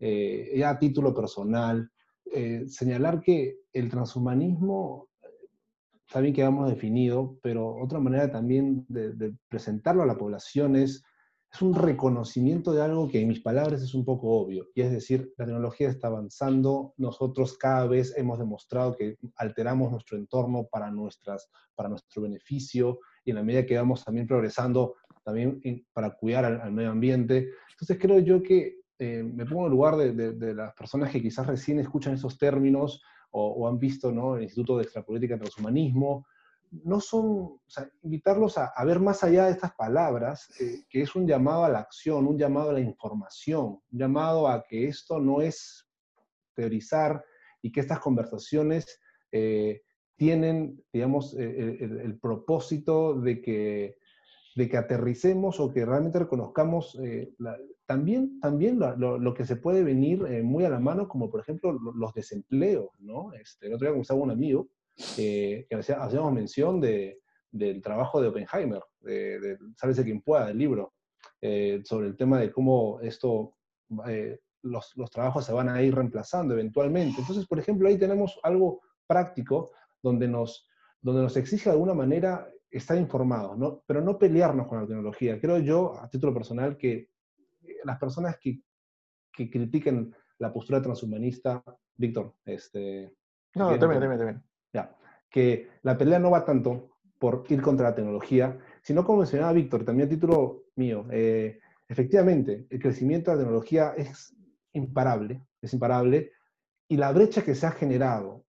[0.00, 1.90] eh, ya a título personal,
[2.32, 5.08] eh, señalar que el transhumanismo
[6.06, 11.04] está bien que hemos definido, pero otra manera también de, presentarlo a la población es,
[11.52, 14.90] es un reconocimiento de algo que en mis palabras es un poco obvio, y es
[14.90, 20.90] decir, la tecnología está avanzando, nosotros cada vez hemos demostrado que alteramos nuestro entorno para,
[20.90, 25.60] nuestras, para nuestro beneficio, y en la medida que vamos también progresando, también
[25.92, 27.50] para cuidar al, medio ambiente.
[27.70, 31.78] Entonces creo yo que eh, me pongo en lugar de, las personas que quizás recién
[31.78, 34.36] escuchan esos términos o, o han visto ¿no?
[34.36, 36.26] el Instituto de Extrapolítica y Transhumanismo,
[36.84, 41.14] no son, o sea, invitarlos a, ver más allá de estas palabras, eh, que es
[41.14, 45.20] un llamado a la acción, un llamado a la información, un llamado a que esto
[45.20, 45.86] no es
[46.54, 47.22] teorizar
[47.60, 49.82] y que estas conversaciones eh,
[50.16, 53.96] tienen, digamos, el, el, propósito de que,
[54.54, 57.32] de que aterricemos o que realmente reconozcamos eh,
[57.86, 61.72] también, también lo, que se puede venir eh, muy a la mano, como por ejemplo
[61.72, 63.32] los desempleos, ¿no?
[63.34, 64.68] Este, el otro día conversaba un amigo
[65.18, 70.46] eh, que hacía, hacíamos mención de, del trabajo de Oppenheimer, de, de Sálvese quien pueda,
[70.46, 70.94] del libro,
[71.40, 73.56] eh, sobre el tema de cómo esto,
[74.08, 77.20] eh, los, los, trabajos se van a ir reemplazando eventualmente.
[77.20, 80.68] Entonces, por ejemplo, ahí tenemos algo práctico donde nos,
[81.00, 83.82] donde nos exige de alguna manera estar informados, ¿no?
[83.86, 85.40] pero no pelearnos con la tecnología.
[85.40, 87.10] Creo yo, a título personal, que
[87.84, 88.62] las personas que,
[89.32, 91.62] que critiquen la postura transhumanista,
[91.96, 93.14] Víctor, este...
[93.54, 94.51] No, también, también, también.
[95.32, 99.84] Que la pelea no va tanto por ir contra la tecnología, sino como mencionaba Víctor,
[99.84, 104.34] también a título mío, eh, efectivamente, el crecimiento de la tecnología es
[104.72, 106.32] imparable, es imparable,
[106.88, 108.44] y la brecha que se ha generado,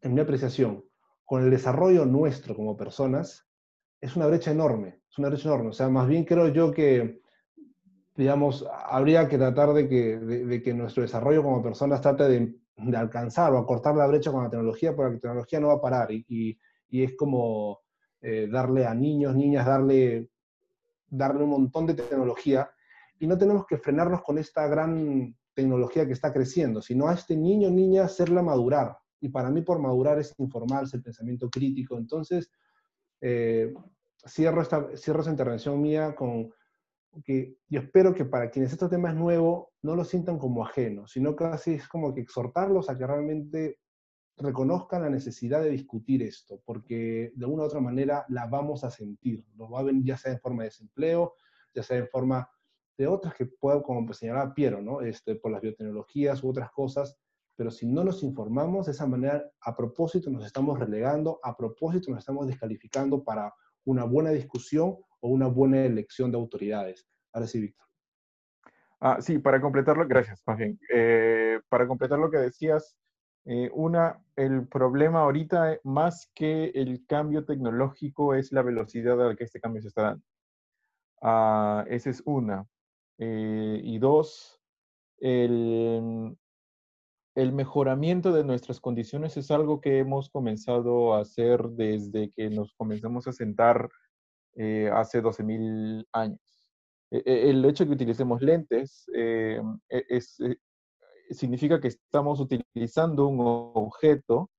[0.00, 0.84] en mi apreciación,
[1.24, 3.46] con el desarrollo nuestro como personas,
[4.00, 5.70] es una brecha enorme, es una brecha enorme.
[5.70, 7.20] O sea, más bien creo yo que,
[8.14, 12.96] digamos, habría que tratar de que, de que nuestro desarrollo como personas trate de de
[12.96, 16.12] alcanzar o acortar la brecha con la tecnología, porque la tecnología no va a parar
[16.12, 17.80] y, y, y es como
[18.20, 20.28] eh, darle a niños, niñas, darle,
[21.08, 22.70] darle un montón de tecnología
[23.18, 27.36] y no tenemos que frenarnos con esta gran tecnología que está creciendo, sino a este
[27.36, 28.96] niño, niña, hacerla madurar.
[29.20, 31.98] Y para mí por madurar es informarse, el pensamiento crítico.
[31.98, 32.48] Entonces,
[33.20, 33.74] eh,
[34.24, 36.52] cierro, esta, cierro esta intervención mía con,
[37.24, 41.06] que yo espero que para quienes este tema es nuevo, no lo sientan como ajeno,
[41.06, 43.78] sino casi es como que exhortarlos a que realmente
[44.36, 48.90] reconozcan la necesidad de discutir esto, porque de una u otra manera la vamos a
[48.90, 51.34] sentir, nos va a venir ya sea en forma de desempleo,
[51.74, 52.48] ya sea en forma
[52.96, 55.00] de otras que puedo, como señalaba Piero, ¿no?
[55.00, 57.16] este, por las biotecnologías u otras cosas,
[57.56, 62.10] pero si no nos informamos, de esa manera, a propósito nos estamos relegando, a propósito
[62.10, 63.52] nos estamos descalificando para
[63.84, 67.06] una buena discusión o una buena elección de autoridades.
[67.32, 67.86] Ahora sí, Víctor.
[69.00, 70.78] Ah, sí, para completarlo, gracias, más bien.
[70.92, 72.96] Eh, para completar lo que decías,
[73.44, 79.36] eh, una, el problema ahorita, más que el cambio tecnológico, es la velocidad a la
[79.36, 80.24] que este cambio se está dando.
[81.22, 82.66] Ah, esa es una.
[83.18, 84.60] Eh, y dos,
[85.18, 86.36] el,
[87.36, 92.74] el mejoramiento de nuestras condiciones es algo que hemos comenzado a hacer desde que nos
[92.74, 93.88] comenzamos a sentar
[94.58, 96.40] eh, hace 12.000 años.
[97.10, 100.58] E, e, el hecho de que utilicemos lentes eh, e, es, es,
[101.30, 104.50] significa que estamos utilizando un objeto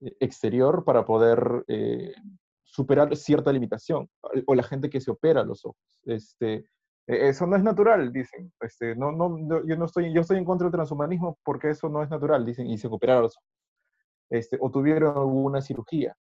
[0.00, 2.14] eh, exterior para poder eh,
[2.62, 4.08] superar cierta limitación,
[4.46, 6.00] o la gente que se opera los ojos.
[6.04, 6.66] Este,
[7.06, 8.52] eso no es natural, dicen.
[8.60, 12.02] Este, no, no, yo, no estoy, yo estoy en contra del transhumanismo porque eso no
[12.02, 13.48] es natural, dicen, y se operaron los ojos.
[14.30, 16.16] Este, o tuvieron alguna cirugía.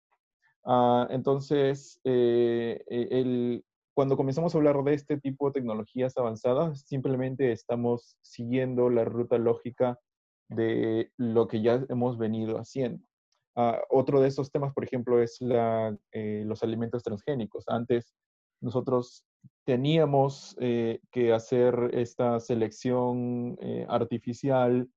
[0.67, 7.53] Uh, entonces, eh, el, cuando comenzamos a hablar de este tipo de tecnologías avanzadas, simplemente
[7.53, 9.99] estamos siguiendo la ruta lógica
[10.49, 13.07] de lo que ya hemos venido haciendo.
[13.57, 17.65] Uh, otro de esos temas, por ejemplo, es la, eh, los alimentos transgénicos.
[17.69, 18.13] Antes
[18.61, 19.25] nosotros
[19.65, 24.89] teníamos eh, que hacer esta selección eh, artificial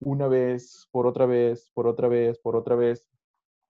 [0.00, 3.06] una vez, por otra vez, por otra vez, por otra vez,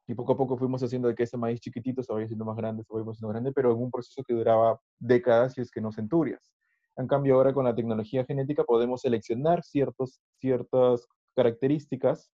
[0.08, 2.56] y poco a poco fuimos haciendo de que ese maíz chiquitito se vaya haciendo más
[2.56, 5.82] grande, se vaya haciendo grande, pero en un proceso que duraba décadas y es que
[5.82, 6.50] no centurias.
[6.96, 12.32] En cambio, ahora con la tecnología genética podemos seleccionar ciertos, ciertas características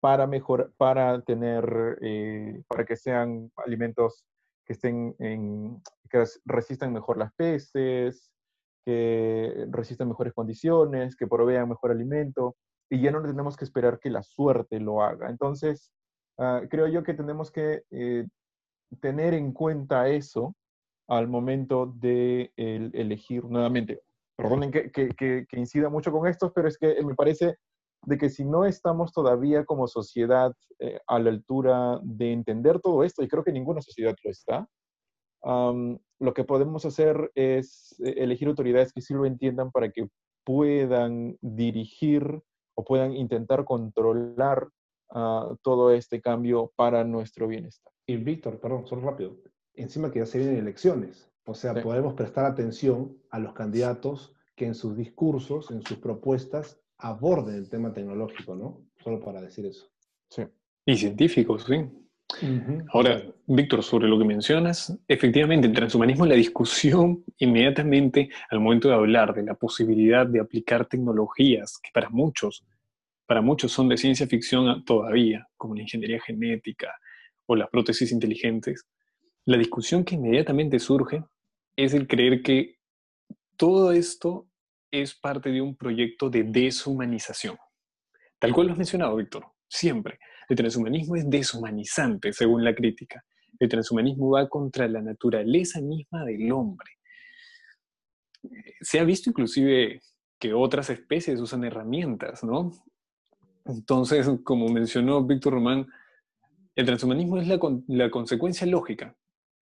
[0.00, 4.26] para, mejor, para tener, eh, para que sean alimentos
[4.66, 5.14] que estén
[6.10, 8.32] que resistan mejor las peces,
[8.84, 12.56] que resistan mejores condiciones, que provean mejor alimento,
[12.90, 15.30] y ya no tenemos que esperar que la suerte lo haga.
[15.30, 15.92] Entonces,
[16.38, 18.26] ah, creo yo que tenemos que eh,
[19.00, 20.54] tener en cuenta eso
[21.08, 24.00] al momento de elegir nuevamente.
[24.36, 25.10] Perdonen que, que,
[25.46, 27.56] que, incida mucho con esto, pero es que me parece
[28.06, 33.04] de que si no estamos todavía como sociedad eh, a la altura de entender todo
[33.04, 34.68] esto, y creo que ninguna sociedad lo está,
[36.20, 40.08] lo que podemos hacer es eh, elegir autoridades que sí lo entiendan para que
[40.44, 42.42] puedan dirigir
[42.76, 44.68] o puedan intentar controlar
[45.10, 47.92] uh, todo este cambio para nuestro bienestar.
[48.06, 49.36] Y Víctor, perdón, solo rápido,
[49.74, 54.66] encima que ya se vienen elecciones, o sea, podemos prestar atención a los candidatos que
[54.66, 58.86] en sus discursos, en sus propuestas, aborden el tema tecnológico, ¿no?
[59.02, 59.90] Solo para decir eso.
[60.30, 60.44] Sí.
[60.86, 61.90] Y científicos, sí.
[62.92, 68.94] Ahora, Víctor, sobre lo que mencionas, efectivamente, el transhumanismo, la discusión inmediatamente al momento de
[68.94, 72.64] hablar de la posibilidad de aplicar tecnologías que para muchos,
[73.26, 76.94] para muchos son de ciencia ficción todavía, como la ingeniería genética
[77.46, 78.86] o las prótesis inteligentes,
[79.46, 81.24] la discusión que inmediatamente surge
[81.76, 82.76] es el creer que
[83.56, 84.48] todo esto
[84.90, 87.56] es parte de un proyecto de deshumanización.
[88.38, 90.18] Tal cual lo has mencionado, Víctor, siempre.
[90.48, 93.24] El transhumanismo es deshumanizante, según la crítica.
[93.58, 96.90] El transhumanismo va contra la naturaleza misma del hombre.
[98.80, 100.00] Se ha visto inclusive
[100.38, 102.72] que otras especies usan herramientas, ¿no?
[103.64, 105.86] Entonces, como mencionó Víctor Román,
[106.74, 109.16] el transhumanismo es la, la consecuencia lógica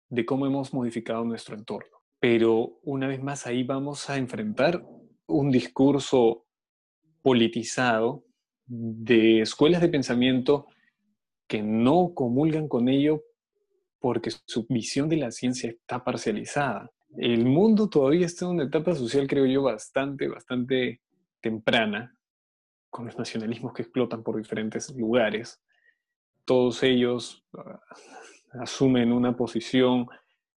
[0.10, 1.98] de cómo hemos modificado nuestro entorno.
[2.20, 4.84] Pero una vez más ahí vamos a enfrentar
[5.28, 6.46] un discurso
[7.22, 8.24] politizado
[8.66, 10.68] de escuelas de pensamiento
[11.48, 13.24] que no comulgan con ello
[14.00, 16.92] porque su visión de la ciencia está parcializada.
[17.18, 21.02] El mundo todavía está en una etapa social, creo yo, bastante, bastante
[21.42, 22.17] temprana,
[22.98, 25.62] con los nacionalismos que explotan por diferentes lugares.
[26.46, 27.80] Todos ellos ah,
[28.54, 30.08] asumen una posición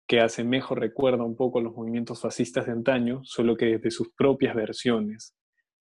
[0.08, 4.14] que hace mejor recuerda un poco los movimientos fascistas de antaño, solo que desde sus
[4.14, 5.36] propias versiones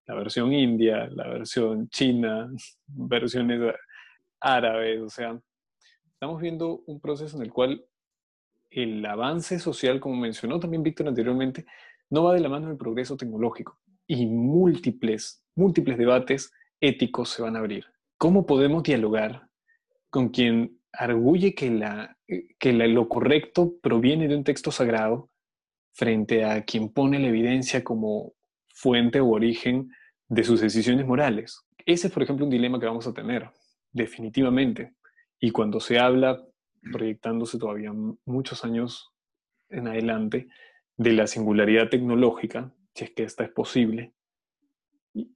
[0.06, 2.50] la versión india, la versión china,
[2.88, 3.76] versiones
[4.40, 5.40] árabes, o sea,
[6.12, 7.84] estamos viendo un proceso en el cual
[8.70, 11.66] el avance social, como mencionó también Víctor anteriormente,
[12.10, 17.54] no va de la mano del progreso tecnológico y múltiples, múltiples debates éticos se van
[17.54, 17.84] a abrir.
[18.16, 19.48] ¿Cómo podemos dialogar
[20.10, 22.16] con quien arguye que, la,
[22.58, 25.30] que lo correcto proviene de un texto sagrado
[25.92, 28.32] frente a quien pone la evidencia como
[28.68, 29.90] fuente o origen
[30.28, 31.64] de sus decisiones morales.
[31.84, 33.50] Ese es, por ejemplo, un dilema que vamos a tener,
[33.92, 34.94] definitivamente.
[35.40, 36.40] Y cuando se habla,
[36.92, 37.92] proyectándose todavía
[38.24, 39.10] muchos años
[39.70, 40.48] en adelante,
[40.96, 44.12] de la singularidad tecnológica, si es que esta es posible,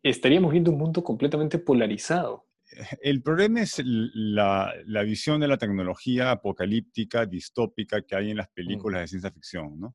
[0.03, 2.49] estaríamos viendo un mundo completamente polarizado.
[3.01, 8.49] El problema es la, la, visión de la tecnología apocalíptica, distópica que hay en las
[8.49, 9.79] películas de ciencia ficción.
[9.79, 9.95] ¿no?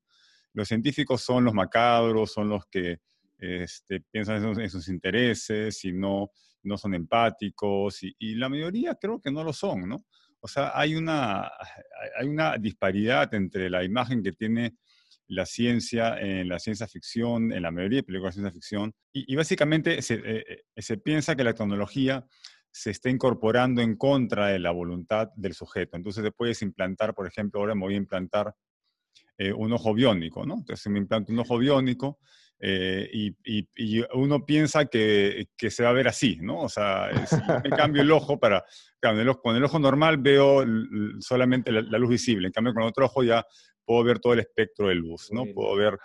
[0.54, 3.00] Los científicos son los macabros, son los que
[3.36, 6.30] este, piensan en sus, intereses y no,
[6.62, 10.06] no son empáticos, y, la mayoría creo que no lo son, ¿no?
[10.40, 11.50] O sea, hay una,
[12.16, 14.76] hay una disparidad entre la imagen que tiene
[15.28, 19.34] la ciencia en la ciencia ficción, en la mayoría de películas de ciencia ficción, y,
[19.36, 22.26] básicamente se, eh, eh, se, piensa que la tecnología
[22.70, 25.96] se está incorporando en contra de la voluntad del sujeto.
[25.96, 28.54] Entonces te puedes implantar, por ejemplo, ahora me voy a implantar
[29.36, 30.54] eh, un ojo biónico, ¿no?
[30.54, 32.18] Entonces me implanto un ojo biónico
[32.58, 36.62] eh, y, uno piensa que, se va a ver así, ¿no?
[36.62, 38.64] O sea, si me cambio el ojo para...
[39.00, 39.18] con,
[39.56, 40.64] el ojo, normal veo
[41.20, 43.46] solamente la, luz visible, en cambio con otro ojo ya
[43.88, 45.46] puedo ver todo el espectro de luz, ¿no?
[45.46, 45.98] Puedo ver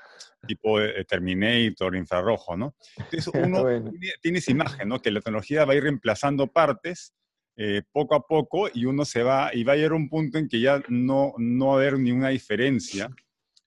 [0.48, 2.76] tipo eh, Terminator, infrarrojo, ¿no?
[2.96, 3.66] Entonces uno
[4.22, 5.02] tiene, esa imagen, ¿no?
[5.02, 7.14] Que la tecnología va a ir reemplazando partes
[7.58, 10.38] eh, poco a poco y uno se va, y va a llegar a un punto
[10.38, 13.10] en que ya no, no va a haber ninguna diferencia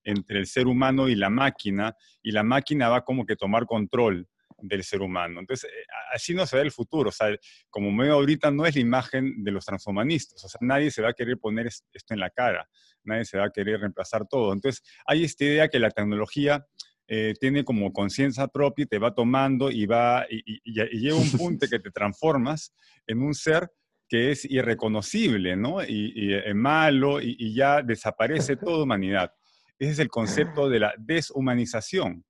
[0.02, 4.26] entre el ser humano y la máquina, y la máquina va como que tomar control
[4.58, 5.40] del ser humano.
[5.40, 7.10] Entonces, eh, así no se ve el futuro.
[7.10, 7.28] O sea,
[7.70, 10.44] como veo ahorita, no es la imagen de los transhumanistas.
[10.44, 12.68] O sea, nadie se va a querer poner esto en la cara,
[13.04, 14.52] nadie se va a querer reemplazar todo.
[14.52, 16.66] Entonces, hay esta idea que la tecnología
[17.08, 21.68] eh, tiene como conciencia propia y te va tomando y va, y, llega un punto
[21.68, 22.74] que te transformas
[23.06, 23.70] en un ser
[24.08, 25.84] que es irreconocible, ¿no?
[25.84, 29.32] Y, es malo y, ya desaparece toda humanidad.
[29.78, 32.24] Ese es el concepto de la deshumanización.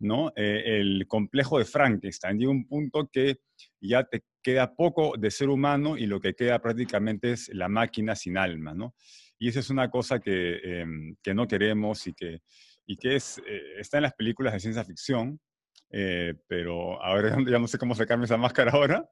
[0.00, 0.32] ¿No?
[0.34, 2.38] Eh, el complejo de Frankenstein.
[2.38, 3.40] Llega un punto que
[3.80, 8.16] ya te queda poco de ser humano y lo que queda prácticamente es la máquina
[8.16, 8.94] sin alma, ¿no?
[9.38, 12.40] Y esa es una cosa que, em, que no queremos y que,
[12.86, 15.38] y que es, eh, está en las películas de ciencia ficción,
[15.92, 19.08] eh, pero ahora ya no sé cómo sacarme esa máscara ahora,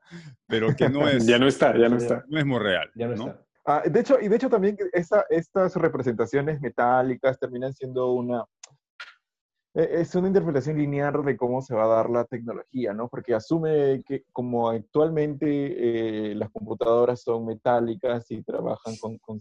[0.47, 1.27] pero que no es...
[1.27, 2.25] ya no está, ya no está.
[2.29, 2.91] No es muy real.
[2.95, 3.27] Ya no, ¿no?
[3.29, 3.45] está.
[3.67, 8.78] Ah, de hecho, y de hecho también esta- estas representaciones metálicas terminan siendo una, eh,
[9.75, 13.09] es una interpretación lineal de cómo se va a dar la tecnología, ¿no?
[13.09, 19.41] Porque asume que como actualmente eh, las computadoras son metálicas y trabajan con, con,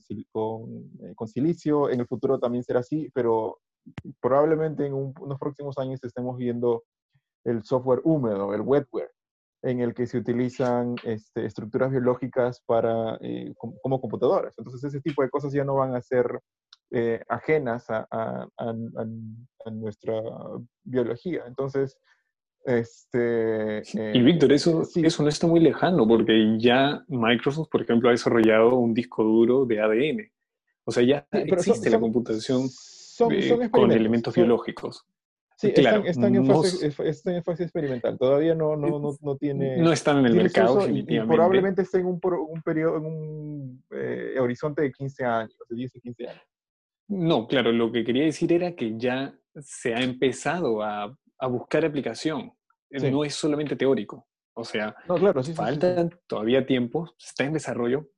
[1.02, 3.60] eh, con silicio, en el futuro también será así, pero
[4.20, 6.84] probablemente en un- unos próximos años estemos viendo
[7.46, 9.12] el software húmedo, el wetware,
[9.64, 14.54] en el que se utilizan este, estructuras biológicas para, eh, com- como computadoras.
[14.58, 16.40] Entonces ese tipo de cosas ya no van a ser
[16.92, 18.70] eh, ajenas a, a- a-
[19.66, 20.14] a- nuestra
[20.84, 21.44] biología.
[21.46, 21.98] Entonces,
[22.66, 23.82] este...
[23.94, 28.10] Y eh, Víctor, eso, sí, eso no está muy lejano, porque ya Microsoft, por ejemplo,
[28.10, 30.32] ha desarrollado un disco duro de ADN.
[30.86, 35.06] O sea, ya sí, pero son- existe la computación son- eh, con elementos biológicos.
[35.60, 38.16] Sí, Claro, están, están en no fase, s- están en fase experimental.
[38.18, 39.78] Todavía no, no, no, no tiene...
[39.78, 41.36] No están en el mercado, uso y- y, definitivamente.
[41.36, 45.96] probablemente esté en un, un periodo, en un eh, horizonte de 15 años, de 10
[45.96, 46.42] a 15 años.
[47.08, 51.86] No, claro, lo que quería decir era que ya se ha empezado a, a buscar
[51.86, 52.52] aplicación.
[52.90, 53.12] Eh, Sí.
[53.12, 54.28] No es solamente teórico.
[54.54, 55.58] O sea, No, claro, sí, sí, sí, sí.
[55.62, 58.10] falta todavía tiempo, está en desarrollo,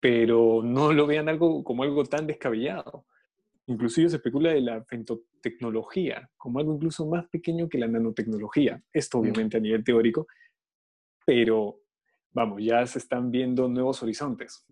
[0.00, 3.06] pero no lo vean algo como algo tan descabellado.
[3.66, 8.82] Inclusive se especula de la femtotecnología como algo incluso más pequeño que la nanotecnología.
[8.92, 10.26] Esto obviamente a nivel teórico,
[11.24, 11.80] pero
[12.32, 14.66] vamos, ya se están viendo nuevos horizontes.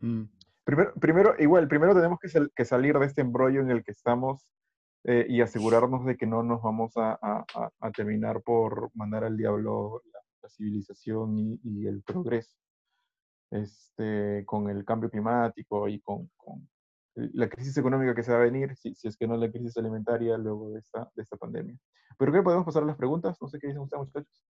[0.00, 0.24] Mm.
[0.66, 3.92] Primero, primero, igual, primero tenemos que, sal- que salir de este embrollo en el que
[3.92, 4.50] estamos
[5.04, 7.44] eh, y asegurarnos de que no nos vamos a, a-
[7.80, 12.56] a- terminar por mandar al diablo la, la civilización y, y el progreso
[13.52, 16.68] este, con el cambio climático y con, con
[17.14, 19.76] la crisis económica que se va a venir, si, si es que no la crisis
[19.76, 21.76] alimentaria luego de esta, de esta pandemia.
[22.18, 23.36] Pero creo que podemos pasar a las preguntas.
[23.40, 24.44] No sé qué dicen ustedes, muchachos.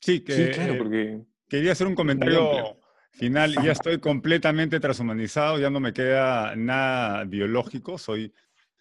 [0.00, 2.04] Sí, que, Sí, claro, eh, porque Quería hacer un amplio.
[2.04, 2.76] comentario
[3.14, 3.54] final.
[3.62, 8.32] Ya estoy completamente transhumanizado, ya no me queda nada biológico, soy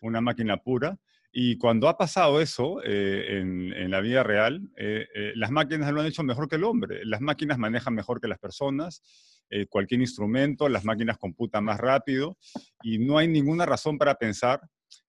[0.02, 0.98] una máquina pura.
[1.36, 5.92] Y cuando ha pasado eso eh, en, en la vida real, eh, eh, las máquinas
[5.92, 7.04] lo han hecho mejor que el hombre.
[7.06, 9.02] Las máquinas manejan mejor que las personas,
[9.50, 12.38] eh, cualquier instrumento, las máquinas computan más rápido
[12.84, 14.62] y no hay ninguna razón para pensar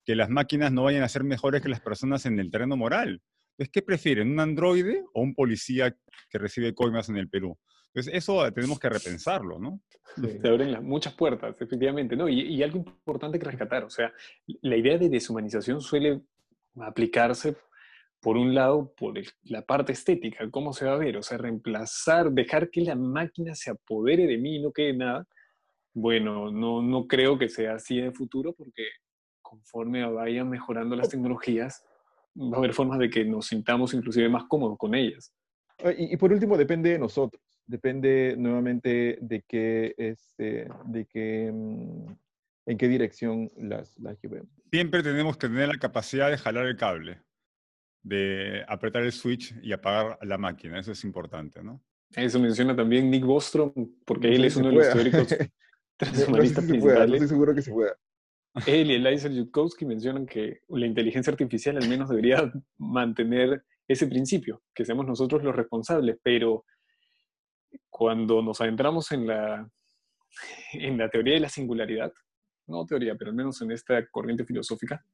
[0.04, 3.20] que las máquinas no vayan a ser mejores que las personas en el terreno moral.
[3.50, 4.30] Entonces, ¿qué prefieren?
[4.30, 5.94] ¿Un androide o un policía
[6.30, 7.58] que recibe coimas en el Perú?
[7.94, 9.80] Entonces, eso tenemos que repensarlo, ¿no?
[10.40, 12.28] se abren las, muchas puertas, efectivamente, ¿no?
[12.28, 14.12] Y, y algo importante que rescatar, o sea,
[14.62, 16.22] la idea de deshumanización suele
[16.80, 17.56] aplicarse,
[18.20, 21.38] por un lado, por el- la parte estética, cómo se va a ver, o sea,
[21.38, 25.26] reemplazar, dejar que la máquina se apodere de mí y no quede nada.
[25.92, 28.88] Bueno, no, no creo que sea así en el futuro, porque
[29.42, 31.84] conforme vayan mejorando las tecnologías,
[32.36, 35.32] va a haber formas de que nos sintamos inclusive más cómodos con ellas.
[35.78, 37.40] Eh, Y, y por último, depende de nosotros.
[37.66, 42.06] Depende nuevamente de qué, este, de qué, mm,
[42.66, 44.48] en qué dirección las, las llevemos.
[44.70, 47.20] Siempre tenemos que tener la capacidad de jalar el cable,
[48.02, 50.78] de apretar el switch y apagar la máquina.
[50.78, 51.82] Eso es importante, ¿no?
[52.14, 53.72] Eso menciona también Nick Bostrom,
[54.04, 55.28] porque No él es uno de los teóricos
[56.00, 57.12] No- no sé transhumanistas si pueda, no principales.
[57.14, 57.96] estoy seguro que se pueda.
[58.66, 64.62] Él y Eliezer Yudkowsky mencionan que la inteligencia artificial al menos debería mantener ese principio,
[64.74, 66.64] que seamos nosotros los responsables, pero
[67.90, 69.70] cuando nos adentramos en la,
[70.72, 72.12] en la teoría de la singularidad,
[72.66, 75.04] no teoría, pero al menos en esta corriente filosófica,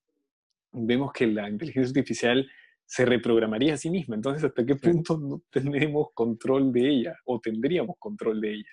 [0.72, 2.48] vemos que la inteligencia artificial
[2.86, 4.16] se reprogramaría a sí misma.
[4.16, 8.70] Entonces, ¿hasta qué punto no tenemos control de ella o tendríamos control de ella?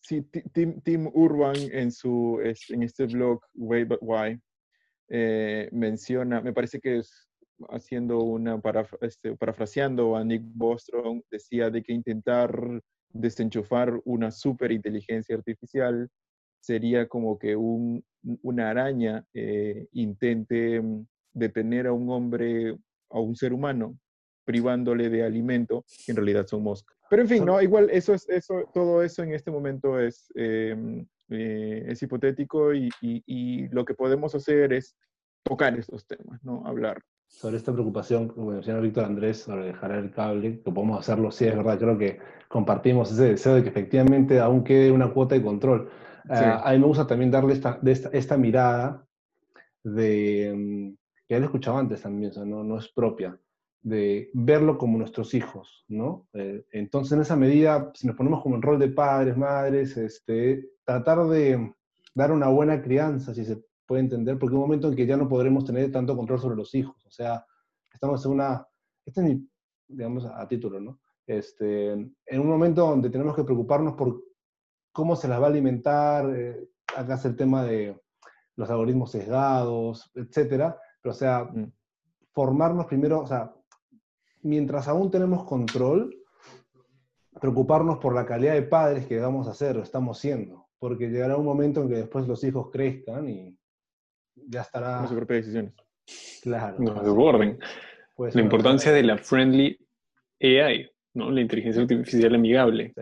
[0.00, 4.40] Sí, Ti- Tim, Tim Urban en, su, en este blog, Way But Why,
[5.08, 7.28] eh, menciona, me parece que es
[7.70, 12.80] haciendo una, paraf- este, parafraseando a Nick Bostrom, decía de que intentar
[13.12, 16.08] desenchufar una superinteligencia artificial
[16.60, 18.04] sería como que un,
[18.42, 22.76] una araña eh, intente mm, detener a un hombre,
[23.10, 23.98] a un ser humano,
[24.44, 26.96] privándole de alimento, que en realidad son moscas.
[27.10, 31.04] Pero en fin, no, igual eso es, eso, todo eso en este momento es, eh,
[31.30, 34.96] eh, es hipotético y, y- y lo que podemos hacer es
[35.42, 36.66] tocar estos temas, ¿no?
[36.66, 37.00] Hablar.
[37.28, 41.44] Sobre esta preocupación, como menciona Víctor Andrés, sobre dejar el cable, que podemos hacerlo, sí,
[41.44, 42.18] es verdad, creo que
[42.48, 45.88] compartimos ese deseo de que efectivamente aún quede una cuota de control.
[46.28, 49.06] Ah, a mí me gusta también darle esta, de esta, esta mirada
[49.84, 53.38] de, mm, que ya lo he escuchado antes también, o sea, no, no es propia,
[53.82, 56.26] de verlo como nuestros hijos, ¿no?
[56.32, 60.70] Eh, entonces, en esa medida, si nos ponemos como en rol de padres, madres, este,
[60.84, 61.72] tratar de
[62.14, 65.26] dar una buena crianza, si se puede entender, porque un momento en que ya no
[65.26, 67.44] podremos tener tanto control sobre los hijos, o sea,
[67.90, 68.68] estamos en una,
[69.04, 69.48] este es mi,
[69.88, 71.00] digamos, a título, ¿no?
[71.26, 74.22] Este, en un momento donde tenemos que preocuparnos por
[74.92, 77.98] cómo se las va a alimentar, eh, acá es el tema de
[78.56, 81.72] los algoritmos sesgados, etcétera, pero o sea, mm.
[82.32, 83.54] formarnos primero, o sea,
[84.42, 86.14] mientras aún tenemos control,
[87.40, 91.38] preocuparnos por la calidad de padres que vamos a ser o estamos siendo, porque llegará
[91.38, 93.57] un momento en que después los hijos crezcan y
[94.46, 95.06] ya estará...
[95.06, 95.74] Sus propias decisiones.
[96.42, 96.76] Claro.
[96.78, 97.58] Nos desborden.
[98.16, 99.78] la importancia de la friendly
[100.40, 101.30] AI, ¿no?
[101.30, 102.94] La inteligencia artificial amigable,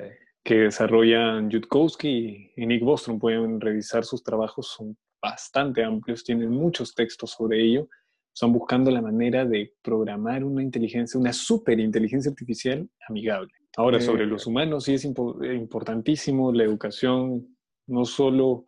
[0.43, 3.18] que desarrollan Yudkowsky y Nick Bostrom.
[3.18, 7.89] Pueden revisar sus trabajos, son bastante amplios, tienen muchos textos sobre ello
[8.37, 13.51] están buscando la manera de programar una inteligencia, una superinteligencia artificial amigable.
[13.78, 17.57] Ahora, sobre los humanos, sí es importantísimo la educación,
[17.87, 18.66] no solo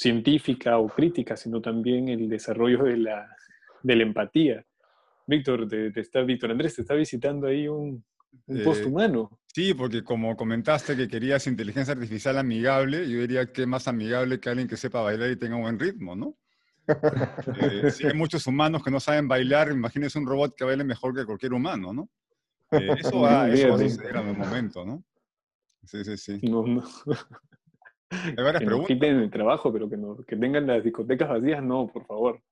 [0.00, 3.36] científica o crítica, sino también el desarrollo de la,
[3.82, 4.64] de la empatía.
[5.26, 8.02] Víctor, te, está, Víctor Andrés, te está visitando ahí un,
[8.46, 9.38] un eh, post humano.
[9.54, 14.48] Sí, porque como comentaste que querías inteligencia artificial amigable, yo diría que más amigable que
[14.48, 16.34] alguien que sepa bailar y tenga un buen ritmo, ¿no?
[17.60, 21.14] Eh, si hay muchos humanos que no saben bailar, imagínense un robot que baile mejor
[21.14, 22.08] que cualquier humano, ¿no?
[22.72, 25.04] Eh, eso va, eso va a suceder en un momento, ¿no?
[25.84, 26.40] Sí, sí, sí.
[26.42, 26.82] No, no.
[28.10, 28.88] Hay varias que preguntas.
[28.88, 32.42] quiten el trabajo, pero que, no, que tengan las discotecas vacías, no, por favor.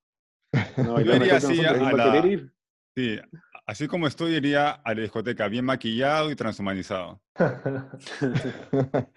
[0.76, 2.52] No, yo iría así a la, ir.
[2.96, 3.18] Sí,
[3.66, 7.20] así como estoy, iría a la discoteca bien maquillado y transhumanizado.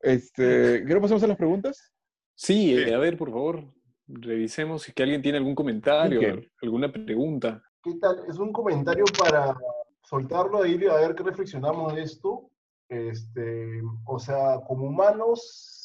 [0.00, 1.92] este, ¿Qué pasamos a las preguntas?
[2.34, 2.90] Sí, sí.
[2.90, 3.72] Eh, a ver, por favor
[4.06, 7.62] revisemos si que alguien tiene algún comentario, alguna pregunta.
[7.82, 8.22] ¿Qué tal?
[8.28, 9.56] Es un comentario para
[10.02, 12.50] soltarlo ahí y a ver qué reflexionamos de esto.
[12.88, 15.81] Este, o sea, como humanos,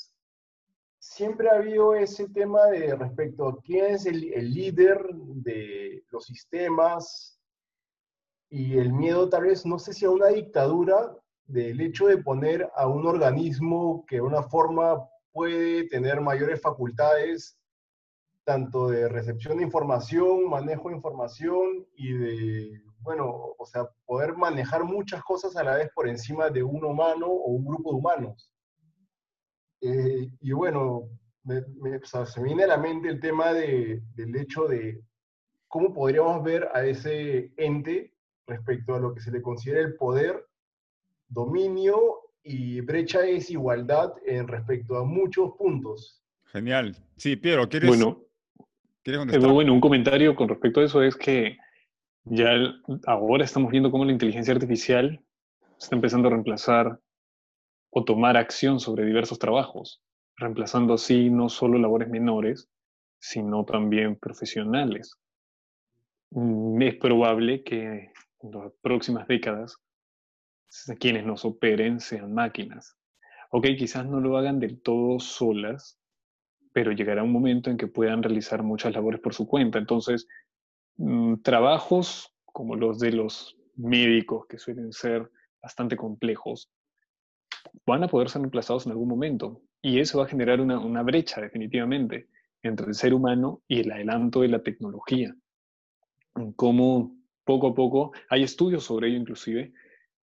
[1.17, 4.21] siempre ha habido ese tema de respecto a quién es el,
[4.53, 7.39] líder de los sistemas
[8.51, 12.69] y el miedo tal vez, no sé si a una dictadura, del hecho de poner
[12.75, 17.57] a un organismo que de una forma puede tener mayores facultades
[18.43, 24.83] tanto de recepción de información, manejo de información y de, bueno, o sea, poder manejar
[24.83, 28.51] muchas cosas a la vez por encima de un humano o un grupo de humanos.
[29.81, 31.09] Eh, y bueno,
[31.45, 35.01] se me viene a la mente el tema de, del hecho de
[35.67, 38.13] cómo podríamos ver a ese ente
[38.47, 40.45] respecto a lo que se le considera el poder,
[41.27, 46.23] dominio y brecha de desigualdad en respecto a muchos puntos.
[46.45, 46.95] Genial.
[47.17, 48.23] Sí, Piero, ¿quieres, bueno,
[49.53, 51.57] bueno, un comentario con respecto a eso es que
[52.23, 52.49] ya
[53.05, 55.21] ahora estamos viendo cómo la inteligencia artificial
[55.79, 56.99] está empezando a reemplazar
[57.89, 60.01] o tomar acción sobre diversos trabajos,
[60.35, 62.69] reemplazando así no solo labores menores,
[63.19, 65.17] sino también profesionales.
[66.31, 68.11] Mm, es probable que
[68.41, 69.77] en las próximas décadas
[70.99, 72.97] quienes nos operen sean máquinas.
[73.51, 75.97] Ok, quizás no lo hagan del todo solas,
[76.73, 79.79] pero llegará un momento en que puedan realizar muchas labores por su cuenta.
[79.79, 80.27] Entonces,
[80.97, 85.29] mm, trabajos como los de los médicos, que suelen ser
[85.61, 86.69] bastante complejos,
[87.85, 89.61] van a poder ser reemplazados en algún momento.
[89.81, 92.27] Y eso va a generar una, una brecha definitivamente
[92.63, 95.35] entre el ser humano y el adelanto de la tecnología.
[96.55, 99.73] Cómo poco a poco, hay estudios sobre ello inclusive,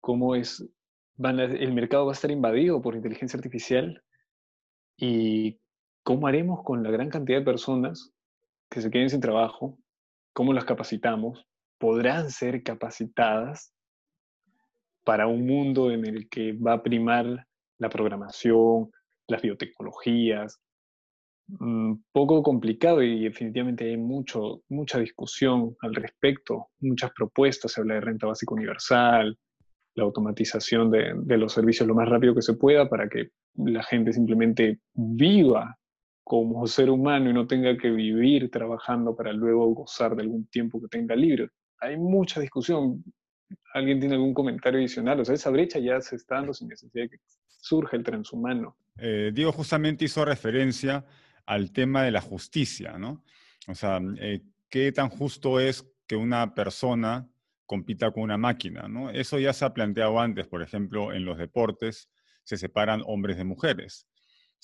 [0.02, 0.70] cómo es,
[1.16, 4.04] van el mercado va a estar invadido por inteligencia artificial
[4.98, 5.58] y
[6.04, 8.14] ¿cómo haremos con la gran cantidad de personas
[8.70, 9.80] que se queden sin trabajo?
[10.34, 11.48] ¿Cómo las capacitamos?
[11.78, 13.73] ¿Podrán ser capacitadas
[15.04, 17.46] para un mundo en el que va a primar
[17.78, 18.92] la programación,
[19.28, 20.60] las biotecnologías?
[21.48, 27.96] Mm, poco complicado y definitivamente hay mucho, mucha discusión al respecto, muchas propuestas, se habla
[27.96, 29.38] de renta básica universal,
[29.96, 33.84] la automatización de, de, los servicios lo más rápido que se pueda para que la
[33.84, 35.78] gente simplemente viva
[36.24, 40.82] como ser humano y no tenga que vivir trabajando para luego gozar de algún tiempo
[40.82, 41.50] que tenga libre.
[41.80, 43.04] Hay mucha discusión.
[43.74, 45.20] ¿Alguien tiene algún comentario adicional?
[45.20, 48.78] O sea, esa brecha ya se está dando sin necesidad de que surja el transhumano.
[48.98, 51.06] Eh, Diego justamente hizo referencia
[51.46, 53.24] al tema de la justicia, ¿no?
[53.68, 57.30] O sea, eh, ¿qué tan justo es que una persona
[57.66, 59.10] compita con una máquina, ¿no?
[59.10, 62.10] Eso ya se ha planteado antes, por ejemplo, en los deportes
[62.44, 64.08] se separan hombres de mujeres.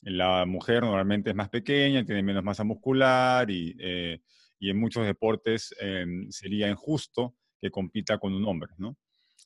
[0.03, 4.21] La mujer normalmente es más pequeña, tiene menos masa muscular y, eh,
[4.61, 8.97] en muchos deportes em, sería injusto que compita con un hombre, ¿no?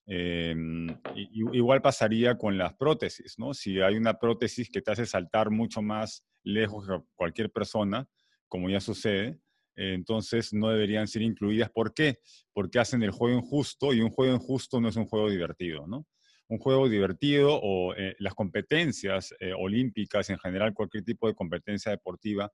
[0.05, 3.53] Em, igual pasaría con las prótesis, ¿no?
[3.53, 8.07] Si hay una prótesis que te hace saltar mucho más lejos que cualquier persona,
[8.47, 9.39] como ya sucede,
[9.75, 11.69] entonces no deberían ser incluidas.
[11.71, 12.19] ¿Por qué?
[12.53, 16.05] Porque hacen el juego injusto y un juego injusto no es un juego divertido, ¿no?
[16.49, 21.91] Un juego divertido o eh, las competencias eh, olímpicas, en general cualquier tipo de competencia
[21.91, 22.51] deportiva,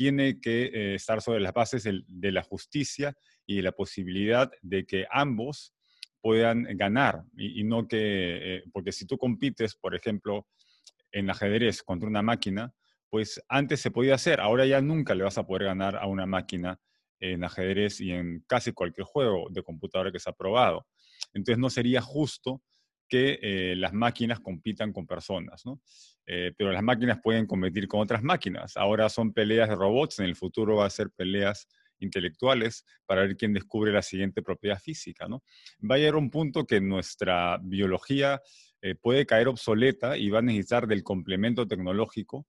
[0.00, 5.04] tiene que eh, estar sobre las bases de la justicia y la posibilidad de que
[5.10, 5.74] ambos
[6.22, 7.98] puedan ganar y, no que,
[8.56, 10.46] eh, porque si tú compites, por ejemplo,
[11.12, 12.72] en ajedrez contra una máquina,
[13.10, 16.24] pues antes se podía hacer, ahora ya nunca le vas a poder ganar a una
[16.24, 16.80] máquina
[17.18, 20.86] en ajedrez y en casi cualquier juego de computadora que se ha probado.
[21.34, 22.62] Entonces no sería justo
[23.06, 25.82] que eh, las máquinas compitan con personas, ¿no?
[26.26, 28.76] Eh, pero las máquinas pueden competir con otras máquinas.
[28.76, 31.66] Ahora son peleas de robots, en el futuro va a ser peleas
[32.00, 35.28] intelectuales para ver quién descubre la siguiente propiedad física.
[35.28, 35.42] ¿no?
[35.88, 38.40] Va a llegar un punto que nuestra biología
[38.82, 42.46] eh, puede caer obsoleta y va a necesitar del complemento tecnológico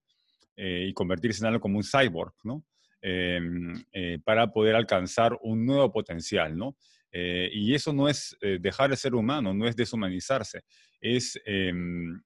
[0.56, 2.64] eh, y convertirse en algo como un cyborg, ¿no?
[3.02, 6.56] Em, eh, para poder alcanzar un nuevo potencial.
[6.56, 6.76] ¿no?
[7.14, 10.62] y eso no es dejar de ser humano, no es deshumanizarse,
[10.98, 12.22] es em,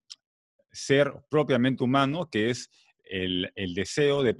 [0.76, 2.70] ser propiamente humano, que es
[3.04, 4.34] el, deseo de,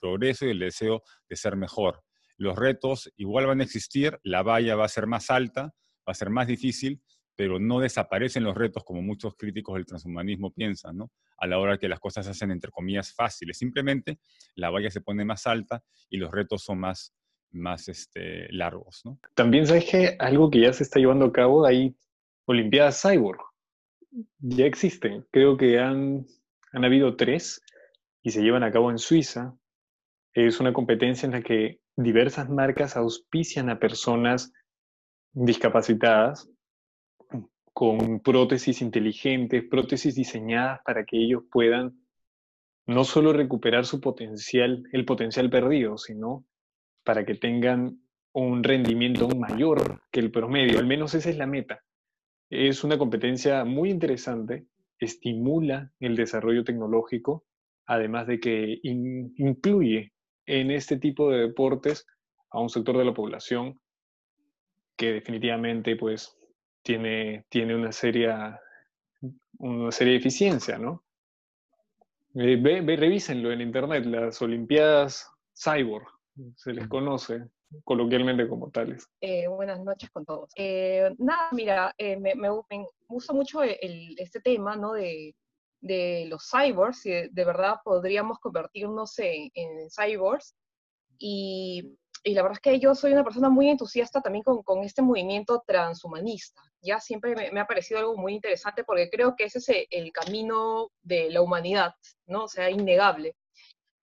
[0.00, 2.02] progreso y el deseo de ser mejor
[2.40, 5.74] los retos igual van a existir, la valla va a ser más alta,
[6.08, 7.02] va a ser más difícil,
[7.36, 11.10] pero no desaparecen los retos como muchos críticos del transhumanismo piensan, ¿no?
[11.36, 13.58] A la hora que las cosas se hacen, entre comillas, fáciles.
[13.58, 14.20] Simplemente
[14.54, 17.14] la valla se pone más alta y los retos son más,
[17.50, 19.18] más este, largos, ¿no?
[19.34, 21.94] También sabes que algo que ya se está llevando a cabo, hay
[22.46, 23.49] Olimpiadas Cyborg.
[24.38, 25.26] Ya existen.
[25.30, 26.26] Creo que han,
[26.72, 27.62] han habido tres
[28.22, 29.56] y se llevan a cabo en Suiza.
[30.32, 34.52] Es una competencia en la que diversas marcas auspician a personas
[35.32, 36.50] discapacitadas
[37.72, 42.04] con prótesis inteligentes, prótesis diseñadas para que ellos puedan
[42.86, 46.44] no solo recuperar su potencial, el potencial perdido, sino
[47.04, 48.00] para que tengan
[48.32, 50.78] un rendimiento mayor que el promedio.
[50.78, 51.82] Al menos esa es la meta.
[52.50, 54.66] Es una competencia muy interesante,
[54.98, 57.46] estimula el desarrollo tecnológico,
[57.86, 60.12] además de que incluye
[60.46, 62.06] en este tipo de deportes
[62.50, 63.80] a un sector de la población
[64.96, 66.36] que definitivamente pues
[66.82, 68.60] tiene, tiene una seria
[69.58, 71.04] una seria deficiencia, ¿no?
[72.34, 76.06] Eh, ve, revísenlo en internet, las Olimpiadas Cyborg,
[76.56, 77.44] se les conoce
[77.84, 79.08] coloquialmente como tales.
[79.20, 80.50] Eh, buenas noches con todos.
[80.56, 82.48] Eh, nada, mira, me, me,
[83.08, 84.92] gusta mucho este tema, ¿no?
[84.92, 85.34] De,
[85.82, 89.50] los cyborgs, si de, verdad podríamos convertirnos en,
[89.90, 90.54] cyborgs.
[91.18, 94.84] Y, y, la verdad es que yo soy una persona muy entusiasta también con, con
[94.84, 96.62] este movimiento transhumanista.
[96.82, 100.90] Ya siempre me, ha parecido algo muy interesante porque creo que ese es el, camino
[101.02, 101.94] de la humanidad,
[102.26, 102.44] ¿no?
[102.44, 103.36] O sea, innegable.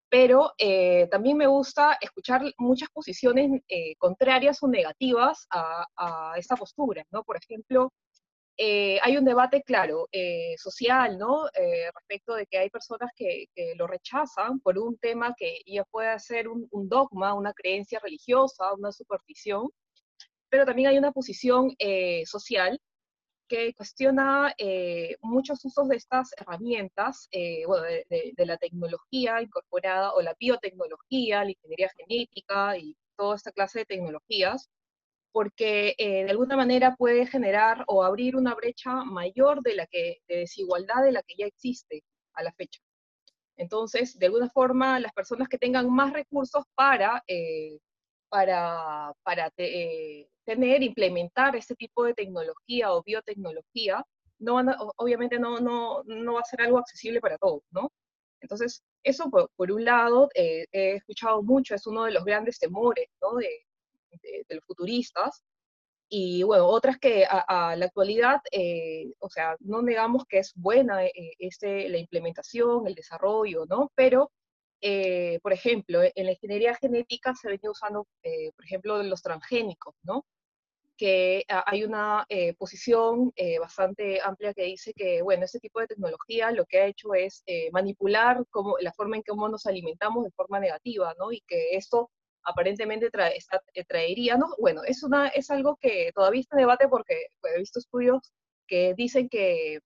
[0.09, 6.55] Pero eh, también me gusta escuchar muchas posiciones eh, contrarias o negativas a, a esta
[6.55, 7.23] postura, ¿no?
[7.23, 7.91] Por ejemplo,
[8.57, 10.07] eh, hay un debate, claro,
[10.57, 11.45] social, ¿no?
[11.93, 16.47] Respecto de que hay personas que, lo rechazan por un tema que ya puede ser
[16.47, 19.69] un, dogma, una creencia religiosa, una superstición,
[20.49, 21.75] pero también hay una posición
[22.25, 22.79] social
[23.47, 24.53] que cuestiona
[25.21, 27.29] muchos usos de estas herramientas,
[27.65, 33.79] bueno, de, la tecnología incorporada o la biotecnología, la ingeniería genética y toda esta clase
[33.79, 34.69] de tecnologías,
[35.31, 40.17] porque eh, de alguna manera puede generar o abrir una brecha mayor de la que
[40.27, 42.79] de desigualdad de la que ya existe a la fecha.
[43.57, 47.79] Entonces, de alguna forma, las personas que tengan más recursos para, eh,
[48.29, 54.03] para, para eh, tener, implementar este tipo de tecnología o biotecnología,
[54.39, 54.57] no
[54.97, 57.91] obviamente no, no, no, va a ser algo accesible para todos, ¿no?
[58.41, 63.07] Entonces, eso por, por un lado, he escuchado mucho, es uno de los grandes temores,
[63.21, 63.35] ¿no?
[63.35, 63.49] De,
[64.47, 65.43] de, los futuristas,
[66.09, 71.05] y bueno, otras que a, la actualidad, eh, o sea, no negamos que es buena
[71.05, 73.91] eh, este, la implementación, el desarrollo, ¿no?
[73.95, 74.31] Pero,
[74.81, 78.07] eh, por ejemplo, en la ingeniería genética se venía usando,
[78.55, 80.25] por ejemplo, los transgénicos, ¿no?
[80.97, 82.25] Que hay una
[82.57, 87.13] posición bastante amplia que dice que, bueno, este tipo de tecnología lo que ha hecho
[87.13, 91.31] es manipular como, la forma en que nos alimentamos de forma negativa, ¿no?
[91.31, 92.09] Y que esto
[92.47, 93.09] aparentemente
[93.73, 94.47] eh, traería, ¿no?
[94.57, 98.33] Bueno, es, una, es algo que todavía está en debate porque pues, he visto estudios
[98.67, 99.79] que dicen que,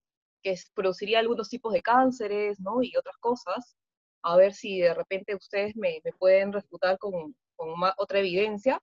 [0.43, 2.83] que produciría algunos tipos de cánceres, ¿no?
[2.83, 3.75] Y otras cosas.
[4.23, 8.79] A ver si de repente ustedes me, me pueden refutar con, con otra evidencia.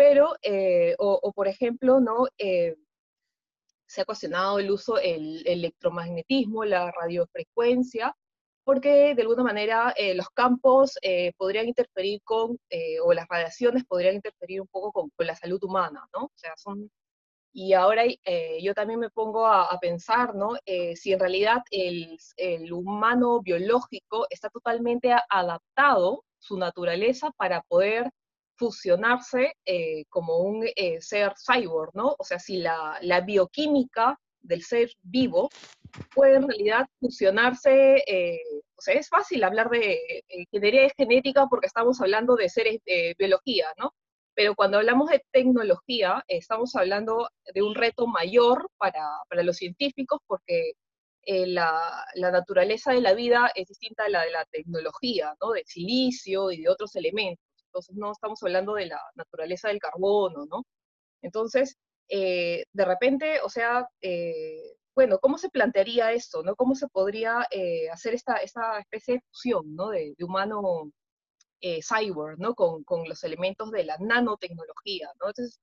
[0.00, 2.26] Pero, eh, o, por ejemplo, ¿no?
[2.38, 2.74] Eh,
[3.86, 8.16] se ha cuestionado el uso del electromagnetismo, la radiofrecuencia,
[8.64, 10.98] porque de alguna manera eh, los campos
[11.36, 12.58] podrían interferir con,
[13.04, 16.24] o las radiaciones podrían interferir un poco con, con, la salud humana, ¿no?
[16.24, 16.90] O sea, son
[17.52, 20.56] y ahora eh, yo también me pongo a, pensar, ¿no?
[20.64, 28.10] Eh, si en realidad el, el, humano biológico está totalmente adaptado, su naturaleza, para poder
[28.60, 30.68] fusionarse eh, como un
[31.00, 32.14] ser cyborg, ¿no?
[32.18, 35.48] O sea, si la, bioquímica del ser vivo
[36.14, 38.04] puede en realidad fusionarse,
[38.76, 39.98] o sea, es fácil hablar de
[40.28, 43.94] ingeniería genética porque estamos hablando de seres de biología, ¿no?
[44.34, 50.20] Pero cuando hablamos de tecnología, estamos hablando de un reto mayor para, para los científicos
[50.26, 50.72] porque
[51.22, 55.50] eh, la, la, naturaleza de la vida es distinta a la de la tecnología, ¿no?
[55.50, 57.44] De silicio y de otros elementos.
[57.70, 60.64] Entonces no estamos hablando de la naturaleza del carbono, ¿no?
[61.22, 61.76] Entonces,
[62.08, 66.56] eh, de repente, o sea, eh, bueno, ¿cómo se plantearía esto, no?
[66.56, 67.46] ¿Cómo se podría
[67.92, 69.90] hacer esta, esta especie de fusión, ¿no?
[69.90, 70.90] De, de humano
[71.62, 72.54] eh, cyborg, ¿no?
[72.54, 75.28] Con, con, los elementos de la nanotecnología, ¿no?
[75.28, 75.60] Entonces,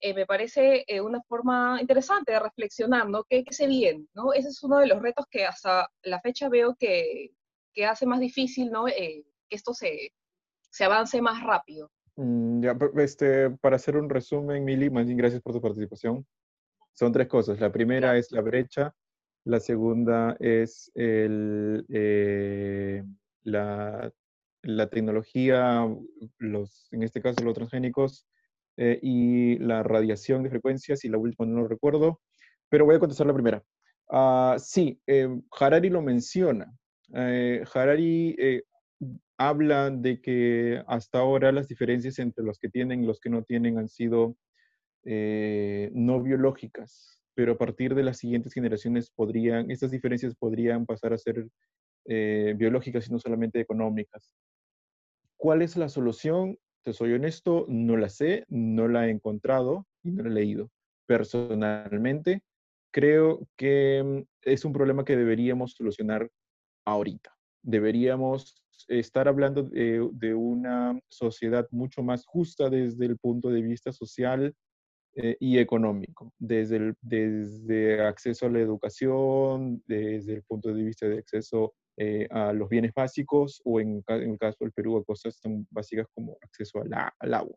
[0.00, 3.24] eh, me parece eh, una forma interesante de reflexionar, ¿no?
[3.24, 4.32] ¿Qué, ¿Qué, se viene, ¿no?
[4.32, 7.30] Ese es uno de los retos que hasta la fecha veo que,
[7.74, 8.86] que hace más difícil, ¿no?
[8.86, 10.12] que esto se,
[10.76, 11.90] se avance más rápido.
[12.16, 16.26] Mm, ya, este, para hacer un resumen, Mili, más bien gracias por tu participación.
[16.92, 17.60] Son tres cosas.
[17.60, 18.94] La primera es la brecha,
[19.44, 21.84] la segunda es el,
[23.42, 24.12] la
[24.66, 25.86] la tecnología,
[26.38, 28.26] los, en este caso los transgénicos,
[28.76, 32.20] eh, y la radiación de frecuencias, y la última no lo recuerdo,
[32.68, 33.62] pero voy a contestar la primera.
[34.08, 36.72] Uh, sí, eh, Harari lo menciona.
[37.14, 38.36] Eh, Harari
[39.38, 43.42] habla de que hasta ahora las diferencias entre los que tienen y los que no
[43.42, 44.36] tienen han sido
[45.04, 51.18] no biológicas, pero a partir de las siguientes generaciones podrían, estas diferencias podrían pasar a
[51.18, 51.46] ser
[52.04, 54.32] biológicas y no solamente económicas.
[55.36, 56.58] ¿Cuál es la solución?
[56.82, 60.70] Te soy honesto, no la sé, no la he encontrado y no la he leído.
[61.06, 62.42] Personalmente,
[62.90, 66.30] creo que mm, es un problema que deberíamos solucionar
[66.86, 67.36] ahorita.
[67.62, 74.54] Deberíamos estar hablando de, una sociedad mucho más justa desde el punto de vista social
[75.14, 81.08] eh, y económico, desde, el, desde acceso a la educación, desde el punto de vista
[81.08, 85.40] de acceso eh, a los bienes básicos o en, el caso del Perú a cosas
[85.40, 87.56] tan básicas como acceso al agua.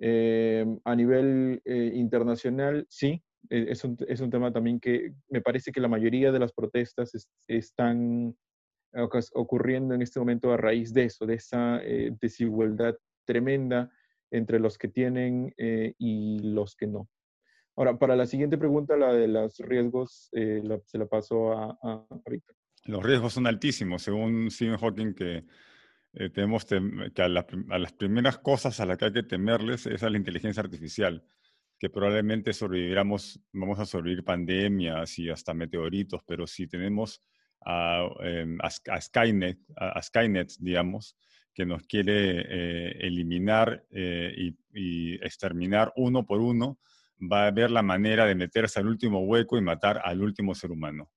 [0.00, 5.70] Eh, a nivel eh, internacional, sí, es un, es un, tema también que me parece
[5.70, 7.12] que la mayoría de las protestas
[7.46, 8.34] están
[9.34, 11.80] ocurriendo en este momento a raíz de eso, de esa
[12.20, 13.90] desigualdad tremenda
[14.30, 17.08] entre los que tienen y los que no.
[17.76, 22.30] Ahora, para la siguiente pregunta, la de los riesgos, se la paso a, a, a
[22.30, 22.56] Víctor.
[22.86, 25.44] Los riesgos son altísimos, según Stephen Hawking, que
[26.16, 30.10] eh, tenemos que a, las primeras cosas a las que hay que temerles es a
[30.10, 31.24] la inteligencia artificial,
[31.78, 37.20] que probablemente sobreviviramos, vamos a sobrevivir pandemias y hasta meteoritos, pero si tenemos
[37.64, 38.58] a, em,
[39.00, 41.16] Skynet, a, Skynet, digamos,
[41.54, 46.78] que nos quiere eh, eliminar eh, y, exterminar uno por uno,
[47.20, 50.72] va a haber la manera de meterse al último hueco y matar al último ser
[50.72, 51.10] humano.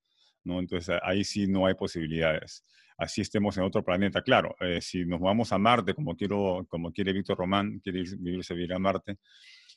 [0.44, 2.64] Entonces ahí sí no hay posibilidades.
[2.96, 4.22] Así estemos en otro planeta.
[4.22, 8.54] Claro, eh, si nos vamos a Marte, como, quiero, como quiere Víctor Román, quiere vivirse
[8.54, 9.18] vivir a Marte,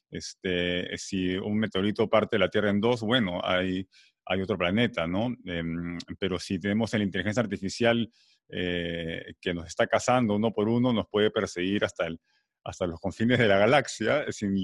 [0.09, 3.88] este, si un meteorito parte de la Tierra en dos, bueno, hay,
[4.32, 5.36] hay otro planeta, ¿no?
[5.45, 8.09] Em, pero si tenemos la inteligencia artificial
[8.49, 12.19] eh, que nos está cazando uno por uno, nos puede perseguir hasta, el,
[12.63, 14.55] hasta los confines de la galaxia sin,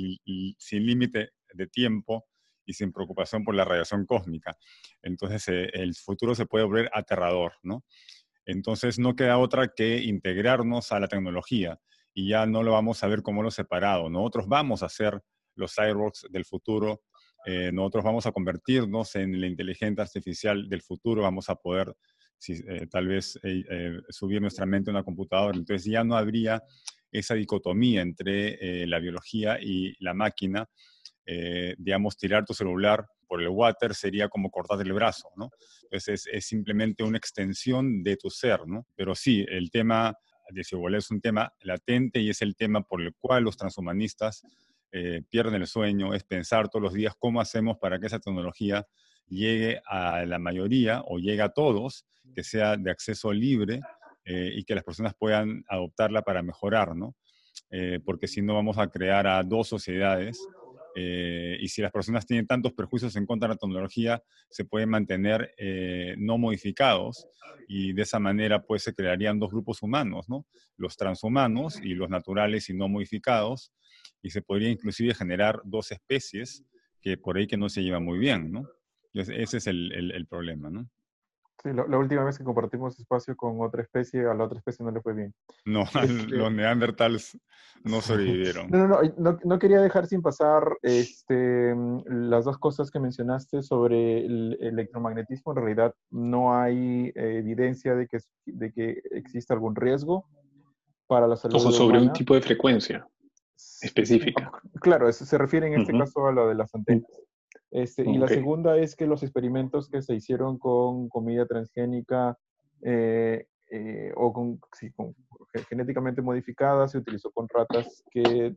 [0.58, 2.26] sin límite de tiempo
[2.66, 4.56] y sin preocupación por la radiación cósmica.
[5.02, 7.84] Entonces, eh, el futuro se puede volver aterrador, ¿no?
[8.46, 11.78] Entonces, no queda otra que integrarnos a la tecnología
[12.14, 14.10] y ya no lo vamos a ver como lo separado.
[14.10, 15.22] Nosotros vamos a ser
[15.56, 17.04] los cyborgs del futuro,
[17.50, 21.96] eh, nosotros vamos a convertirnos en la inteligencia artificial del futuro, vamos a poder
[22.50, 23.40] eh, tal vez
[24.10, 25.58] subir nuestra mente a una computadora.
[25.58, 26.62] Entonces ya no habría
[27.10, 30.68] esa dicotomía entre la biología y la máquina,
[31.26, 35.50] eh, digamos, tirar tu celular por el water sería como cortarte el brazo, ¿no?
[35.84, 38.86] Entonces es, simplemente una extensión de tu ser, ¿no?
[38.94, 40.14] Pero sí, el tema
[40.50, 44.44] de desigualdad es un tema latente y es el tema por el cual los transhumanistas
[44.92, 48.86] eh, pierden el sueño, es pensar todos los días cómo hacemos para que esa tecnología
[49.28, 53.82] llegue a la mayoría o llegue a todos, que sea de acceso libre
[54.26, 57.16] eh, y que las personas puedan adoptarla para mejorar, ¿no?
[57.72, 60.40] eh, porque si no vamos a crear a dos sociedades.
[61.00, 65.54] Y si las personas tienen tantos perjuicios en contra de la tecnología, se pueden mantener
[66.18, 67.28] no modificados
[67.68, 70.48] y de esa manera pues se crearían dos grupos humanos, ¿no?
[70.78, 73.72] Los transhumanos y los naturales y no modificados,
[74.22, 76.64] y se podría inclusive generar dos especies
[77.02, 78.68] que por ahí que no se llevan muy bien, ¿no?
[79.14, 80.90] Ese es el, el, el problema, ¿no?
[81.64, 84.92] Sí, la, última vez que compartimos espacio con otra especie, a la otra especie no
[84.92, 85.34] le fue bien.
[85.66, 87.36] No, este los neandertales
[87.84, 88.70] no sobrevivieron.
[88.70, 91.74] No, no, no, no, quería dejar sin pasar este,
[92.06, 95.54] las dos cosas que mencionaste sobre el electromagnetismo.
[95.54, 100.28] En realidad no hay eh, evidencia de que, de que exista algún riesgo
[101.08, 101.56] para la salud.
[101.56, 103.08] Ojo, sobre un tipo de frecuencia
[103.82, 104.52] específica.
[104.82, 107.10] Claro, eso se refiere en este caso a lo de las antenas.
[107.72, 112.38] Este, y la segunda es que los experimentos que se hicieron con comida transgénica
[112.82, 114.60] eh, eh, o con,
[115.68, 118.56] genéticamente modificada se utilizó con ratas que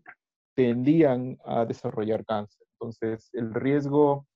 [0.55, 2.67] tendían a desarrollar cáncer.
[2.75, 4.27] Entonces, el riesgo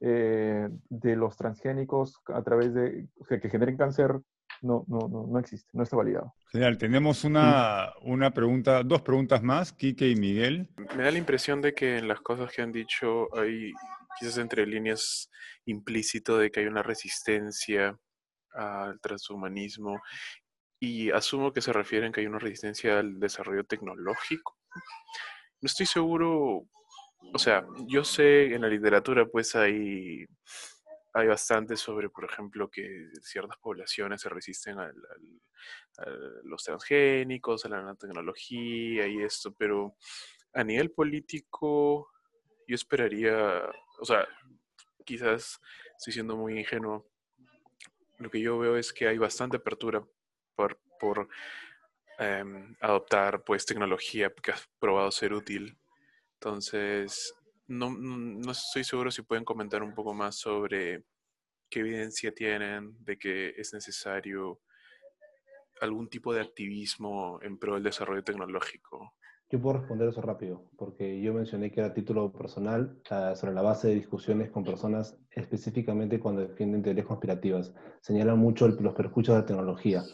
[0.00, 4.20] eh, de los transgénicos a través de que generen cáncer
[4.62, 6.34] no, no, no, no existe, no está validado.
[6.52, 10.68] Genial, tenemos una, una pregunta, dos preguntas más, Quique y Miguel.
[10.96, 13.72] Me da la impresión de que en las cosas que han dicho hay
[14.18, 15.30] quizás entre líneas
[15.64, 17.96] implícito de que hay una resistencia
[18.52, 20.00] al transhumanismo
[20.80, 24.56] y asumo que se refieren que hay una resistencia al desarrollo tecnológico.
[25.60, 26.66] No estoy seguro,
[27.34, 30.24] o sea, yo sé en la literatura pues hay,
[31.12, 34.92] hay bastante sobre, por ejemplo, que ciertas poblaciones se resisten a
[36.44, 39.96] los transgénicos, a la nanotecnología y esto, pero
[40.52, 42.10] a nivel político
[42.66, 43.62] yo esperaría
[44.00, 44.26] o sea,
[45.04, 45.60] quizás
[45.96, 47.06] estoy siendo muy ingenuo.
[48.18, 50.02] Lo que yo veo es que hay bastante apertura
[50.54, 51.28] por,
[52.18, 55.78] em, adoptar pues tecnología que ha probado ser útil.
[56.34, 57.34] Entonces,
[57.70, 61.04] no, no estoy seguro si pueden comentar un poco más sobre
[61.68, 64.60] qué evidencia tienen de que es necesario
[65.80, 69.14] algún tipo de activismo en pro del desarrollo tecnológico
[69.50, 72.96] yo puedo responder eso rápido, porque yo mencioné que era título personal
[73.34, 77.74] sobre la base de discusiones con personas específicamente cuando defienden teorías conspirativas.
[78.00, 80.04] Señalan mucho los perjuicios de la tecnología.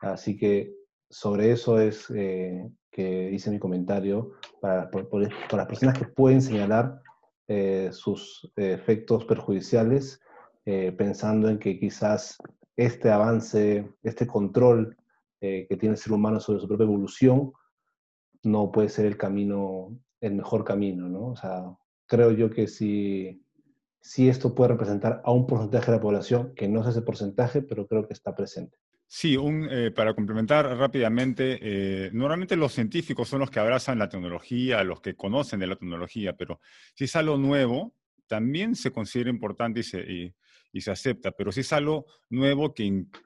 [0.00, 0.74] Así que
[1.08, 4.90] sobre eso es eh, que hice mi comentario para,
[5.52, 7.00] las personas que pueden señalar
[7.48, 10.20] eh, sus efectos perjudiciales,
[10.64, 12.38] eh, pensando en que quizás
[12.76, 14.96] este avance, este control
[15.42, 17.52] que tiene el ser humano sobre su propia evolución,
[18.42, 21.28] no puede ser el camino, el mejor camino, ¿no?
[21.28, 21.74] O sea,
[22.06, 23.42] creo yo que si,
[24.00, 27.62] si esto puede representar a un porcentaje de la población, que no es ese porcentaje,
[27.62, 28.76] pero creo que está presente.
[29.12, 34.08] Sí, un, eh, para complementar rápidamente, eh, normalmente los científicos son los que abrazan la
[34.08, 36.60] tecnología, los que conocen de la tecnología, pero
[36.94, 37.92] si es algo nuevo,
[38.28, 40.32] también se considera importante y se,
[40.72, 42.84] y se acepta, pero si es algo nuevo que,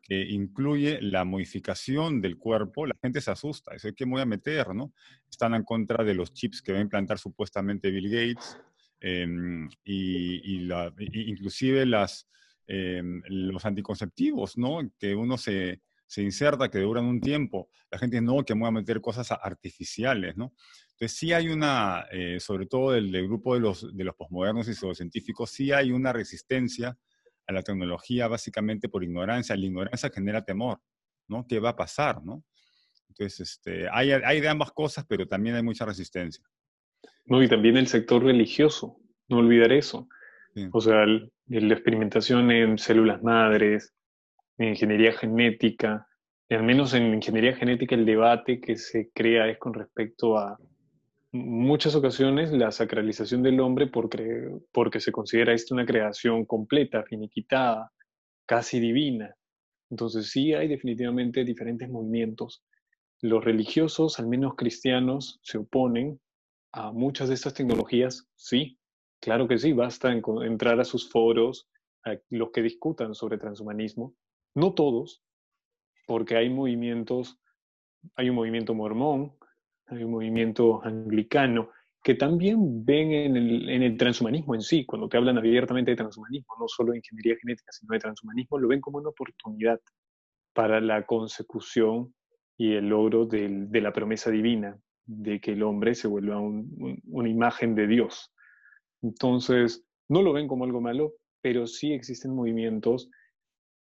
[0.08, 4.74] incluye la modificación del cuerpo, la gente se asusta, es que me voy a meter,
[4.74, 4.94] ¿no?
[5.28, 8.58] Están en contra de los chips que va a implantar supuestamente Bill Gates,
[9.00, 12.26] em, y, la, inclusive las,
[12.66, 14.80] em, los anticonceptivos, ¿no?
[14.98, 17.68] Que uno se, se inserta, que duran un tiempo.
[17.90, 20.54] La gente no, que me voy a meter cosas artificiales, ¿no?
[20.92, 24.68] Entonces sí hay una, eh, sobre todo del, del, grupo de los, de los posmodernos
[24.68, 26.96] y pseudocientíficos, sí hay una resistencia
[27.46, 29.56] a la tecnología básicamente por ignorancia.
[29.56, 30.80] La ignorancia genera temor,
[31.28, 31.46] ¿no?
[31.46, 32.44] ¿Qué va a pasar, no?
[33.08, 36.44] Entonces, este, hay, hay de ambas cosas, pero también hay mucha resistencia.
[37.26, 38.98] No, y también el sector religioso,
[39.28, 40.08] no olvidar eso.
[40.72, 43.92] O sea, la experimentación en células madres,
[44.58, 46.06] en ingeniería genética,
[46.50, 50.58] al menos en ingeniería genética el debate que se crea es con respecto a
[51.32, 57.90] muchas ocasiones la sacralización del hombre porque, porque se considera esto una creación completa, finiquitada,
[58.46, 59.34] casi divina.
[59.90, 62.64] Entonces sí hay definitivamente diferentes movimientos.
[63.20, 66.20] Los religiosos, al menos cristianos, se oponen
[66.72, 68.78] a muchas de estas tecnologías, sí,
[69.24, 71.66] claro que sí, basta entrar a sus foros,
[72.04, 74.14] a los que discutan sobre transhumanismo,
[74.54, 75.22] no todos,
[76.06, 77.40] porque hay movimientos,
[78.16, 79.34] hay un movimiento mormón,
[79.86, 81.70] hay un movimiento anglicano,
[82.02, 86.68] que también ven en el, transhumanismo en sí, cuando te hablan abiertamente de transhumanismo, no
[86.68, 89.80] solo de ingeniería genética, sino de transhumanismo, lo ven como una oportunidad
[90.52, 92.14] para la consecución
[92.58, 97.74] y el logro de la promesa divina, de que el hombre se vuelva una imagen
[97.74, 98.33] de Dios.
[99.04, 103.10] Entonces, no lo ven como algo malo, pero sí existen movimientos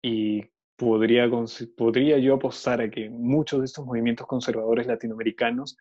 [0.02, 0.42] y
[0.76, 1.30] podría,
[1.76, 5.76] podría yo apostar a que muchos de estos movimientos conservadores latinoamericanos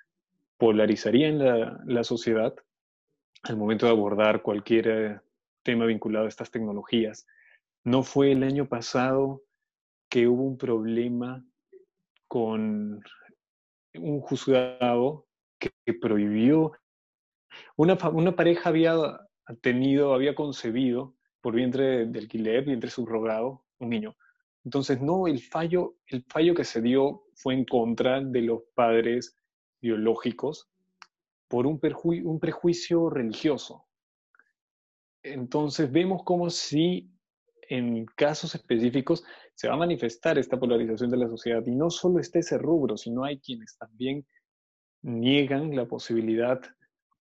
[0.58, 2.54] polarizarían la, la sociedad
[3.44, 5.22] al momento de abordar cualquier
[5.64, 7.26] tema vinculado a estas tecnologías.
[7.86, 9.42] No fue el año pasado
[10.10, 11.46] que hubo un problema
[12.28, 13.02] con
[13.94, 15.26] un juzgado
[15.60, 16.74] que, prohibió,
[17.76, 18.96] una, una, pareja había
[19.56, 24.16] tenido, había concebido por vientre de alquiler, vientre subrogado, un niño.
[24.66, 29.36] Entonces, no, el fallo, el fallo que se dio fue en contra de los padres
[29.82, 30.70] biológicos
[31.48, 33.86] por un, prejuicio religioso.
[35.24, 37.10] Entonces, vemos como si
[37.70, 39.24] en casos específicos
[39.56, 41.64] se va a manifestar esta polarización de la sociedad.
[41.66, 44.26] Y no solo está ese rubro, sino hay quienes también
[45.02, 46.62] niegan la posibilidad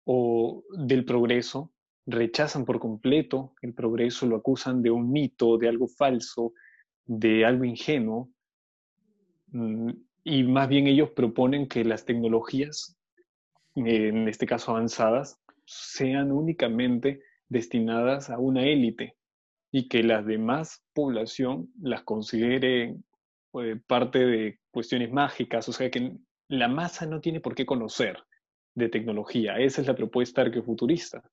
[0.06, 1.72] o del progreso,
[2.08, 6.54] rechazan por completo el progreso, lo acusan de un mito, de algo falso,
[7.06, 8.32] de algo ingenuo.
[9.48, 9.92] Mm,
[10.24, 12.98] y más bien ellos proponen que las tecnologías,
[13.76, 19.16] en este caso avanzadas, sean únicamente destinadas a una élite
[19.72, 22.96] y que la demás población las considere
[23.54, 26.14] eh, parte de cuestiones mágicas, o sea, que
[26.48, 28.18] la masa no tiene por qué conocer
[28.76, 29.58] de tecnología.
[29.58, 31.24] Esa es la propuesta arqueofuturista,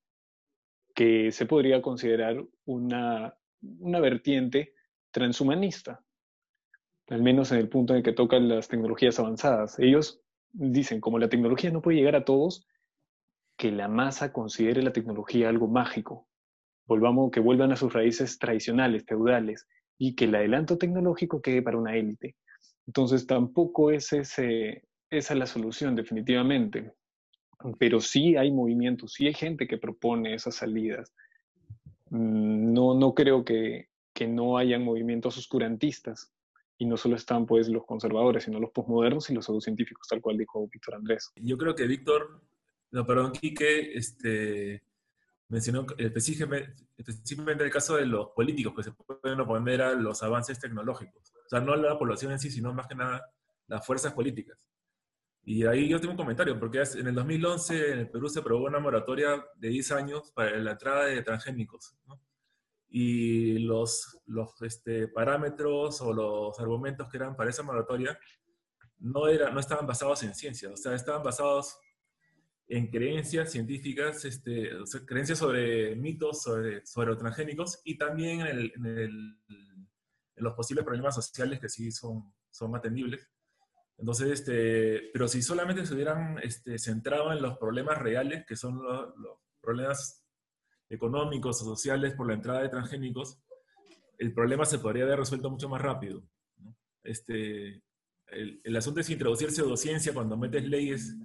[0.94, 4.74] que se podría considerar una, una vertiente
[5.10, 6.02] transhumanista,
[7.08, 9.78] al menos en el punto en el que tocan las tecnologías avanzadas.
[9.78, 10.22] Ellos
[10.52, 12.66] dicen, como la tecnología no puede llegar a todos,
[13.56, 16.28] que la masa considere la tecnología algo mágico,
[16.86, 19.66] volvamos, que vuelvan a sus raíces tradicionales, feudales,
[19.98, 22.36] y que el adelanto tecnológico quede para una élite.
[22.86, 26.92] Entonces tampoco es ese, esa es la solución, definitivamente.
[27.78, 31.12] Pero sí hay movimientos, sí hay gente que propone esas salidas.
[32.10, 36.32] Mm, no, no creo que, que no hayan movimientos oscurantistas.
[36.76, 40.36] Y no solo están pues los conservadores, sino los posmodernos y los pseudocientíficos, tal cual
[40.36, 41.30] dijo Víctor Andrés.
[41.36, 42.42] Yo creo que Víctor,
[42.90, 44.82] no, perdón, Quique, este,
[45.48, 50.58] mencionó específicamente, específicamente el caso de los políticos que se pueden oponer a los avances
[50.58, 51.32] tecnológicos.
[51.46, 53.24] O sea, no la población en sí, sino más que nada
[53.68, 54.58] las fuerzas políticas.
[55.46, 58.64] Y ahí yo tengo un comentario, porque en el 2011 en el Perú se aprobó
[58.64, 61.94] una moratoria de 10 años para la entrada de transgénicos.
[62.06, 62.20] ¿no?
[62.88, 68.18] Y los, los este, parámetros o los argumentos que eran para esa moratoria
[68.98, 71.76] no, era, no estaban basados en ciencia, o sea, estaban basados
[72.68, 74.70] en creencias científicas, este,
[75.04, 79.88] creencias sobre mitos sobre, sobre los transgénicos y también en, el, en, el, en,
[80.36, 83.28] los posibles problemas sociales que sí son, son atendibles.
[83.98, 88.82] Entonces, este, pero si solamente se hubieran este, centrado en los problemas reales, que son
[88.82, 89.14] los,
[89.60, 90.22] problemas
[90.90, 93.38] económicos o sociales por la entrada de transgénicos,
[94.18, 96.22] el problema se podría haber resuelto mucho más rápido.
[97.02, 97.82] Este,
[98.28, 101.16] el, el, asunto es introducir pseudociencia cuando metes leyes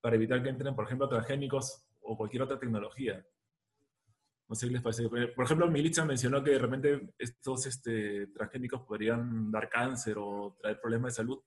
[0.00, 3.24] para evitar que entren, por ejemplo, transgénicos o cualquier otra tecnología.
[4.48, 5.08] No sé qué les parece.
[5.08, 10.80] Por ejemplo, Militza mencionó que de repente estos este, transgénicos podrían dar cáncer o traer
[10.80, 11.42] problemas de salud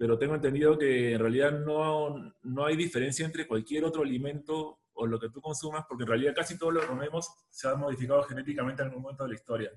[0.00, 5.06] pero tengo entendido que en realidad no, no hay diferencia entre cualquier otro alimento o
[5.06, 8.22] lo que tú consumas, porque en realidad casi todo lo que comemos se ha modificado
[8.22, 9.70] genéticamente en algún momento de la historia.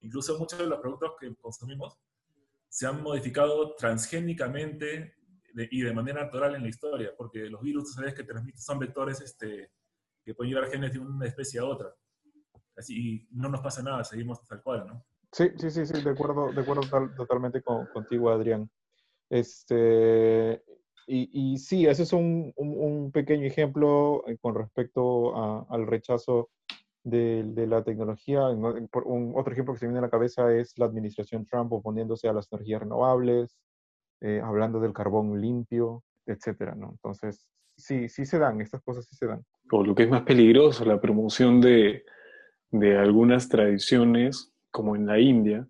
[0.00, 1.98] Incluso muchos de los productos que consumimos
[2.70, 5.16] se han modificado transgénicamente
[5.54, 9.20] y de manera natural en la historia, porque los virus, sabes que transmiten, son vectores
[9.20, 9.72] este,
[10.24, 11.94] que pueden llevar genes de una especie a otra.
[12.74, 15.04] Así no nos pasa nada, seguimos tal cual, ¿no?
[15.32, 16.80] Sí, sí, sí, sí, de acuerdo, de acuerdo
[17.14, 18.70] totalmente contigo, Adrián.
[19.28, 20.62] Este,
[21.06, 26.50] y, y sí, ese es un, un, pequeño ejemplo eh, con respecto al rechazo
[27.04, 28.48] de, de, la tecnología.
[28.48, 32.28] Un, otro ejemplo que se me viene a la cabeza es la administración Trump oponiéndose
[32.28, 33.56] a las energías renovables,
[34.20, 36.90] eh, hablando del carbón limpio, etcétera, ¿no?
[36.90, 37.46] Entonces,
[37.76, 39.44] sí, sí se dan, estas cosas sí se dan.
[39.70, 42.04] O lo que es más peligroso, la promoción de,
[42.70, 45.68] de algunas tradiciones, como en la India,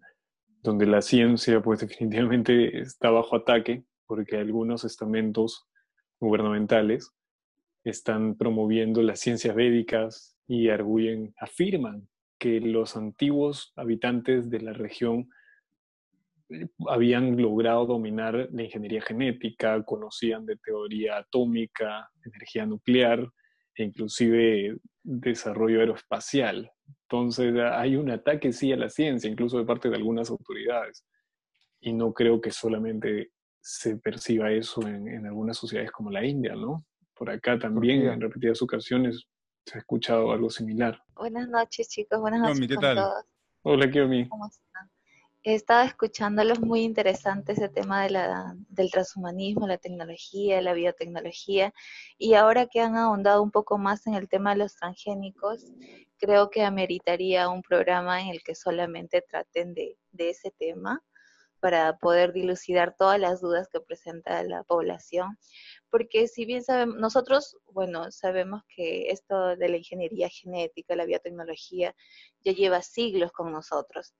[0.66, 5.66] donde la ciencia pues definitivamente está bajo ataque porque algunos estamentos
[6.20, 7.12] gubernamentales
[7.84, 12.08] están promoviendo las ciencias védicas y arguyen, afirman
[12.38, 15.30] que los antiguos habitantes de la región
[16.50, 23.30] eh, habían logrado dominar la ingeniería genética, conocían de teoría atómica, energía nuclear
[23.76, 26.70] e inclusive desarrollo aeroespacial.
[27.02, 31.04] Entonces hay un ataque sí a la ciencia, incluso de parte de algunas autoridades.
[31.80, 36.84] Y no creo que solamente se perciba eso en, algunas sociedades como la India, ¿no?
[37.14, 39.24] Por acá también en repetidas ocasiones
[39.64, 41.02] se ha escuchado algo similar.
[41.14, 42.20] Buenas noches, chicos.
[42.20, 42.96] Buenas noches ¿qué tal?
[42.96, 43.24] todos.
[43.62, 44.28] Hola, Kiomi.
[44.28, 44.48] ¿Cómo
[45.54, 45.56] están?
[45.76, 51.72] Estaba escuchándolos muy interesante ese tema de la, del transhumanismo, la tecnología, la biotecnología,
[52.18, 55.64] y ahora que han ahondado un poco más en el tema de los transgénicos,
[56.18, 61.02] creo que ameritaría un programa en el que solamente traten de, de ese tema
[61.60, 65.38] para poder dilucidar todas las dudas que presenta la población,
[65.90, 71.94] porque si bien sabemos, nosotros, bueno, sabemos que esto de la ingeniería genética, la biotecnología,
[72.44, 74.14] ya lleva siglos con nosotros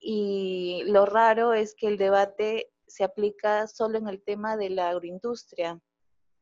[0.00, 4.90] y lo raro es que el debate se aplica solo en el tema de la
[4.90, 5.80] agroindustria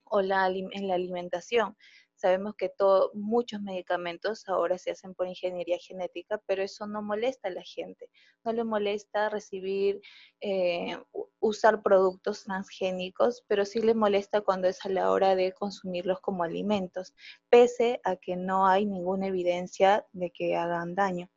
[0.04, 1.76] o la, en la alimentación.
[2.16, 2.72] Sabemos que
[3.12, 8.08] muchos medicamentos ahora se hacen por ingeniería genética, pero eso no molesta a la gente.
[8.44, 10.00] No le molesta recibir,
[10.40, 10.96] eh,
[11.40, 16.44] usar productos transgénicos, pero sí le molesta cuando es a la hora de consumirlos como
[16.44, 17.14] alimentos,
[17.50, 21.28] pese a que no hay ninguna evidencia de que hagan daño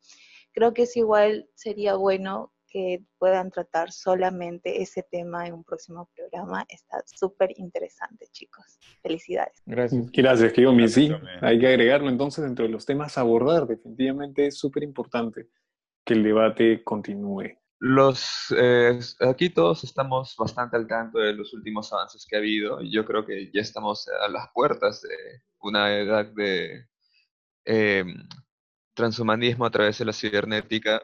[0.57, 6.09] creo que es igual, sería bueno que puedan tratar solamente ese tema en un próximo
[6.15, 6.65] programa.
[6.67, 8.79] Está súper interesante, chicos.
[9.03, 9.61] Felicidades.
[9.67, 10.09] Gracias.
[10.11, 10.87] Gracias, Kiyomi.
[10.87, 13.67] Sí, hay que agregarlo entonces dentro de los temas a abordar.
[13.67, 15.47] Definitivamente es súper importante
[16.03, 17.55] que el debate continúe.
[17.77, 22.81] Los, eh, aquí todos estamos bastante al tanto de los últimos avances que ha habido.
[22.81, 26.87] Yo creo que ya estamos a las puertas de una edad de
[27.65, 28.05] eh,
[28.97, 31.01] transhumanismo a través de la cibernética.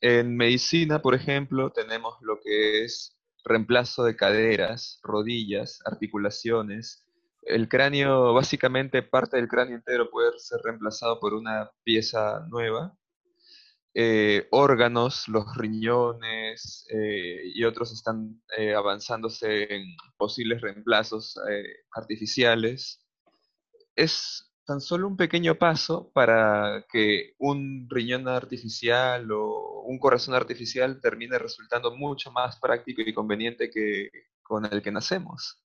[0.00, 7.06] En medicina, por ejemplo, tenemos lo que es reemplazo de caderas, rodillas, articulaciones.
[7.42, 12.96] El cráneo, básicamente parte del cráneo entero puede ser reemplazado por una pieza nueva.
[13.92, 19.84] Eh, órganos, los riñones eh, y otros están eh, avanzándose en
[20.16, 21.38] posibles reemplazos
[21.92, 23.06] artificiales.
[23.94, 31.00] Es tan solo un pequeño paso para que un riñón artificial o un corazón artificial
[31.00, 34.10] termine resultando mucho más práctico y conveniente que
[34.42, 35.60] con el que nacemos.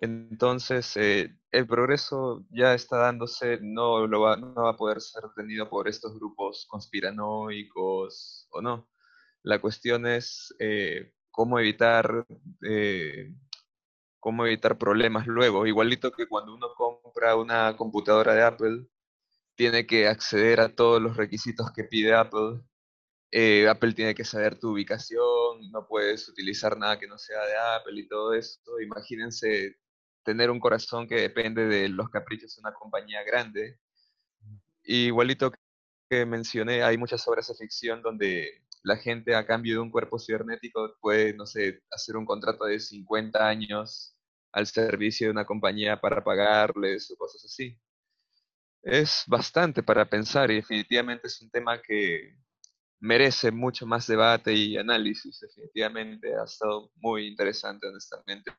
[0.00, 5.24] Entonces, eh, el progreso ya está dándose, no, lo va, no va a poder ser
[5.24, 8.88] detenido por estos grupos conspiranoicos o no.
[9.42, 12.26] La cuestión es eh, cómo evitar
[12.62, 13.32] eh,
[14.20, 15.66] cómo evitar problemas luego.
[15.66, 18.86] Igualito que cuando uno compra una computadora de Apple,
[19.56, 22.60] tiene que acceder a todos los requisitos que pide Apple.
[23.30, 27.56] Eh, Apple tiene que saber tu ubicación, no puedes utilizar nada que no sea de
[27.76, 28.60] Apple y todo eso.
[28.80, 29.76] Imagínense
[30.24, 33.78] tener un corazón que depende de los caprichos de una compañía grande.
[34.84, 35.52] igualito
[36.10, 40.18] que mencioné, hay muchas obras de ficción donde la gente a cambio de un cuerpo
[40.18, 44.16] cibernético puede, no sé, hacer un contrato de 50 años
[44.52, 47.78] al servicio de una compañía para pagarles o cosas así.
[48.82, 52.36] Es bastante para pensar y definitivamente es un tema que
[53.00, 55.40] merece mucho más debate y análisis.
[55.40, 58.52] Definitivamente ha estado muy interesante, honestamente.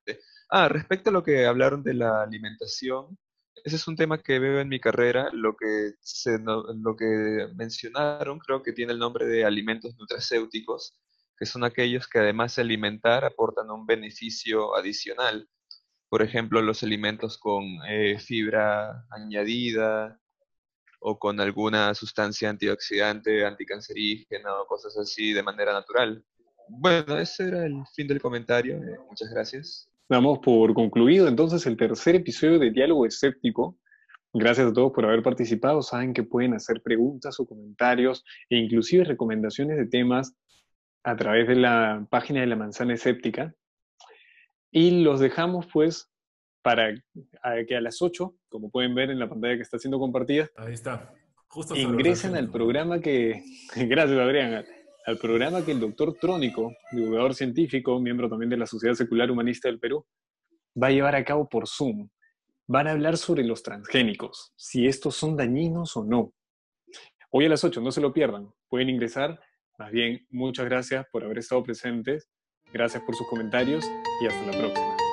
[0.49, 3.17] Ah, respecto a lo que hablaron de la alimentación,
[3.63, 5.29] ese es un tema que veo en mi carrera.
[5.33, 10.97] Lo que, se, lo que mencionaron creo que tiene el nombre de alimentos nutracéuticos,
[11.37, 15.47] que son aquellos que además de alimentar aportan un beneficio adicional.
[16.09, 20.19] Por ejemplo, los alimentos con eh, fibra añadida
[20.99, 26.23] o con alguna sustancia antioxidante, anticancerígena o cosas así de manera natural.
[26.67, 28.75] Bueno, ese era el fin del comentario.
[28.75, 29.89] Eh, muchas gracias.
[30.09, 33.77] Damos por concluido entonces el tercer episodio de Diálogo Escéptico.
[34.33, 35.83] Gracias a todos por haber participado.
[35.83, 40.35] Saben que pueden hacer preguntas o comentarios e inclusive recomendaciones de temas
[41.03, 43.53] a través de la página de la manzana escéptica.
[44.71, 46.11] Y los dejamos pues
[46.63, 46.95] para
[47.67, 50.73] que a las 8, como pueden ver en la pantalla que está siendo compartida, Ahí
[50.73, 51.13] está.
[51.49, 53.43] Justo ingresen al programa que,
[53.75, 54.65] gracias Adrián,
[55.09, 59.67] al programa que el doctor Trónico, divulgador científico, miembro también de la Sociedad Secular Humanista
[59.67, 60.05] del Perú,
[60.81, 62.09] va a llevar a cabo por Zoom.
[62.67, 66.31] Van a hablar sobre los transgénicos, si estos son dañinos o no.
[67.31, 68.51] Hoy a las 8, no se lo pierdan.
[68.69, 69.39] Pueden ingresar.
[69.79, 72.29] Más bien, muchas gracias por haber estado presentes.
[72.71, 73.85] Gracias por sus comentarios
[74.21, 75.08] y hasta la próxima.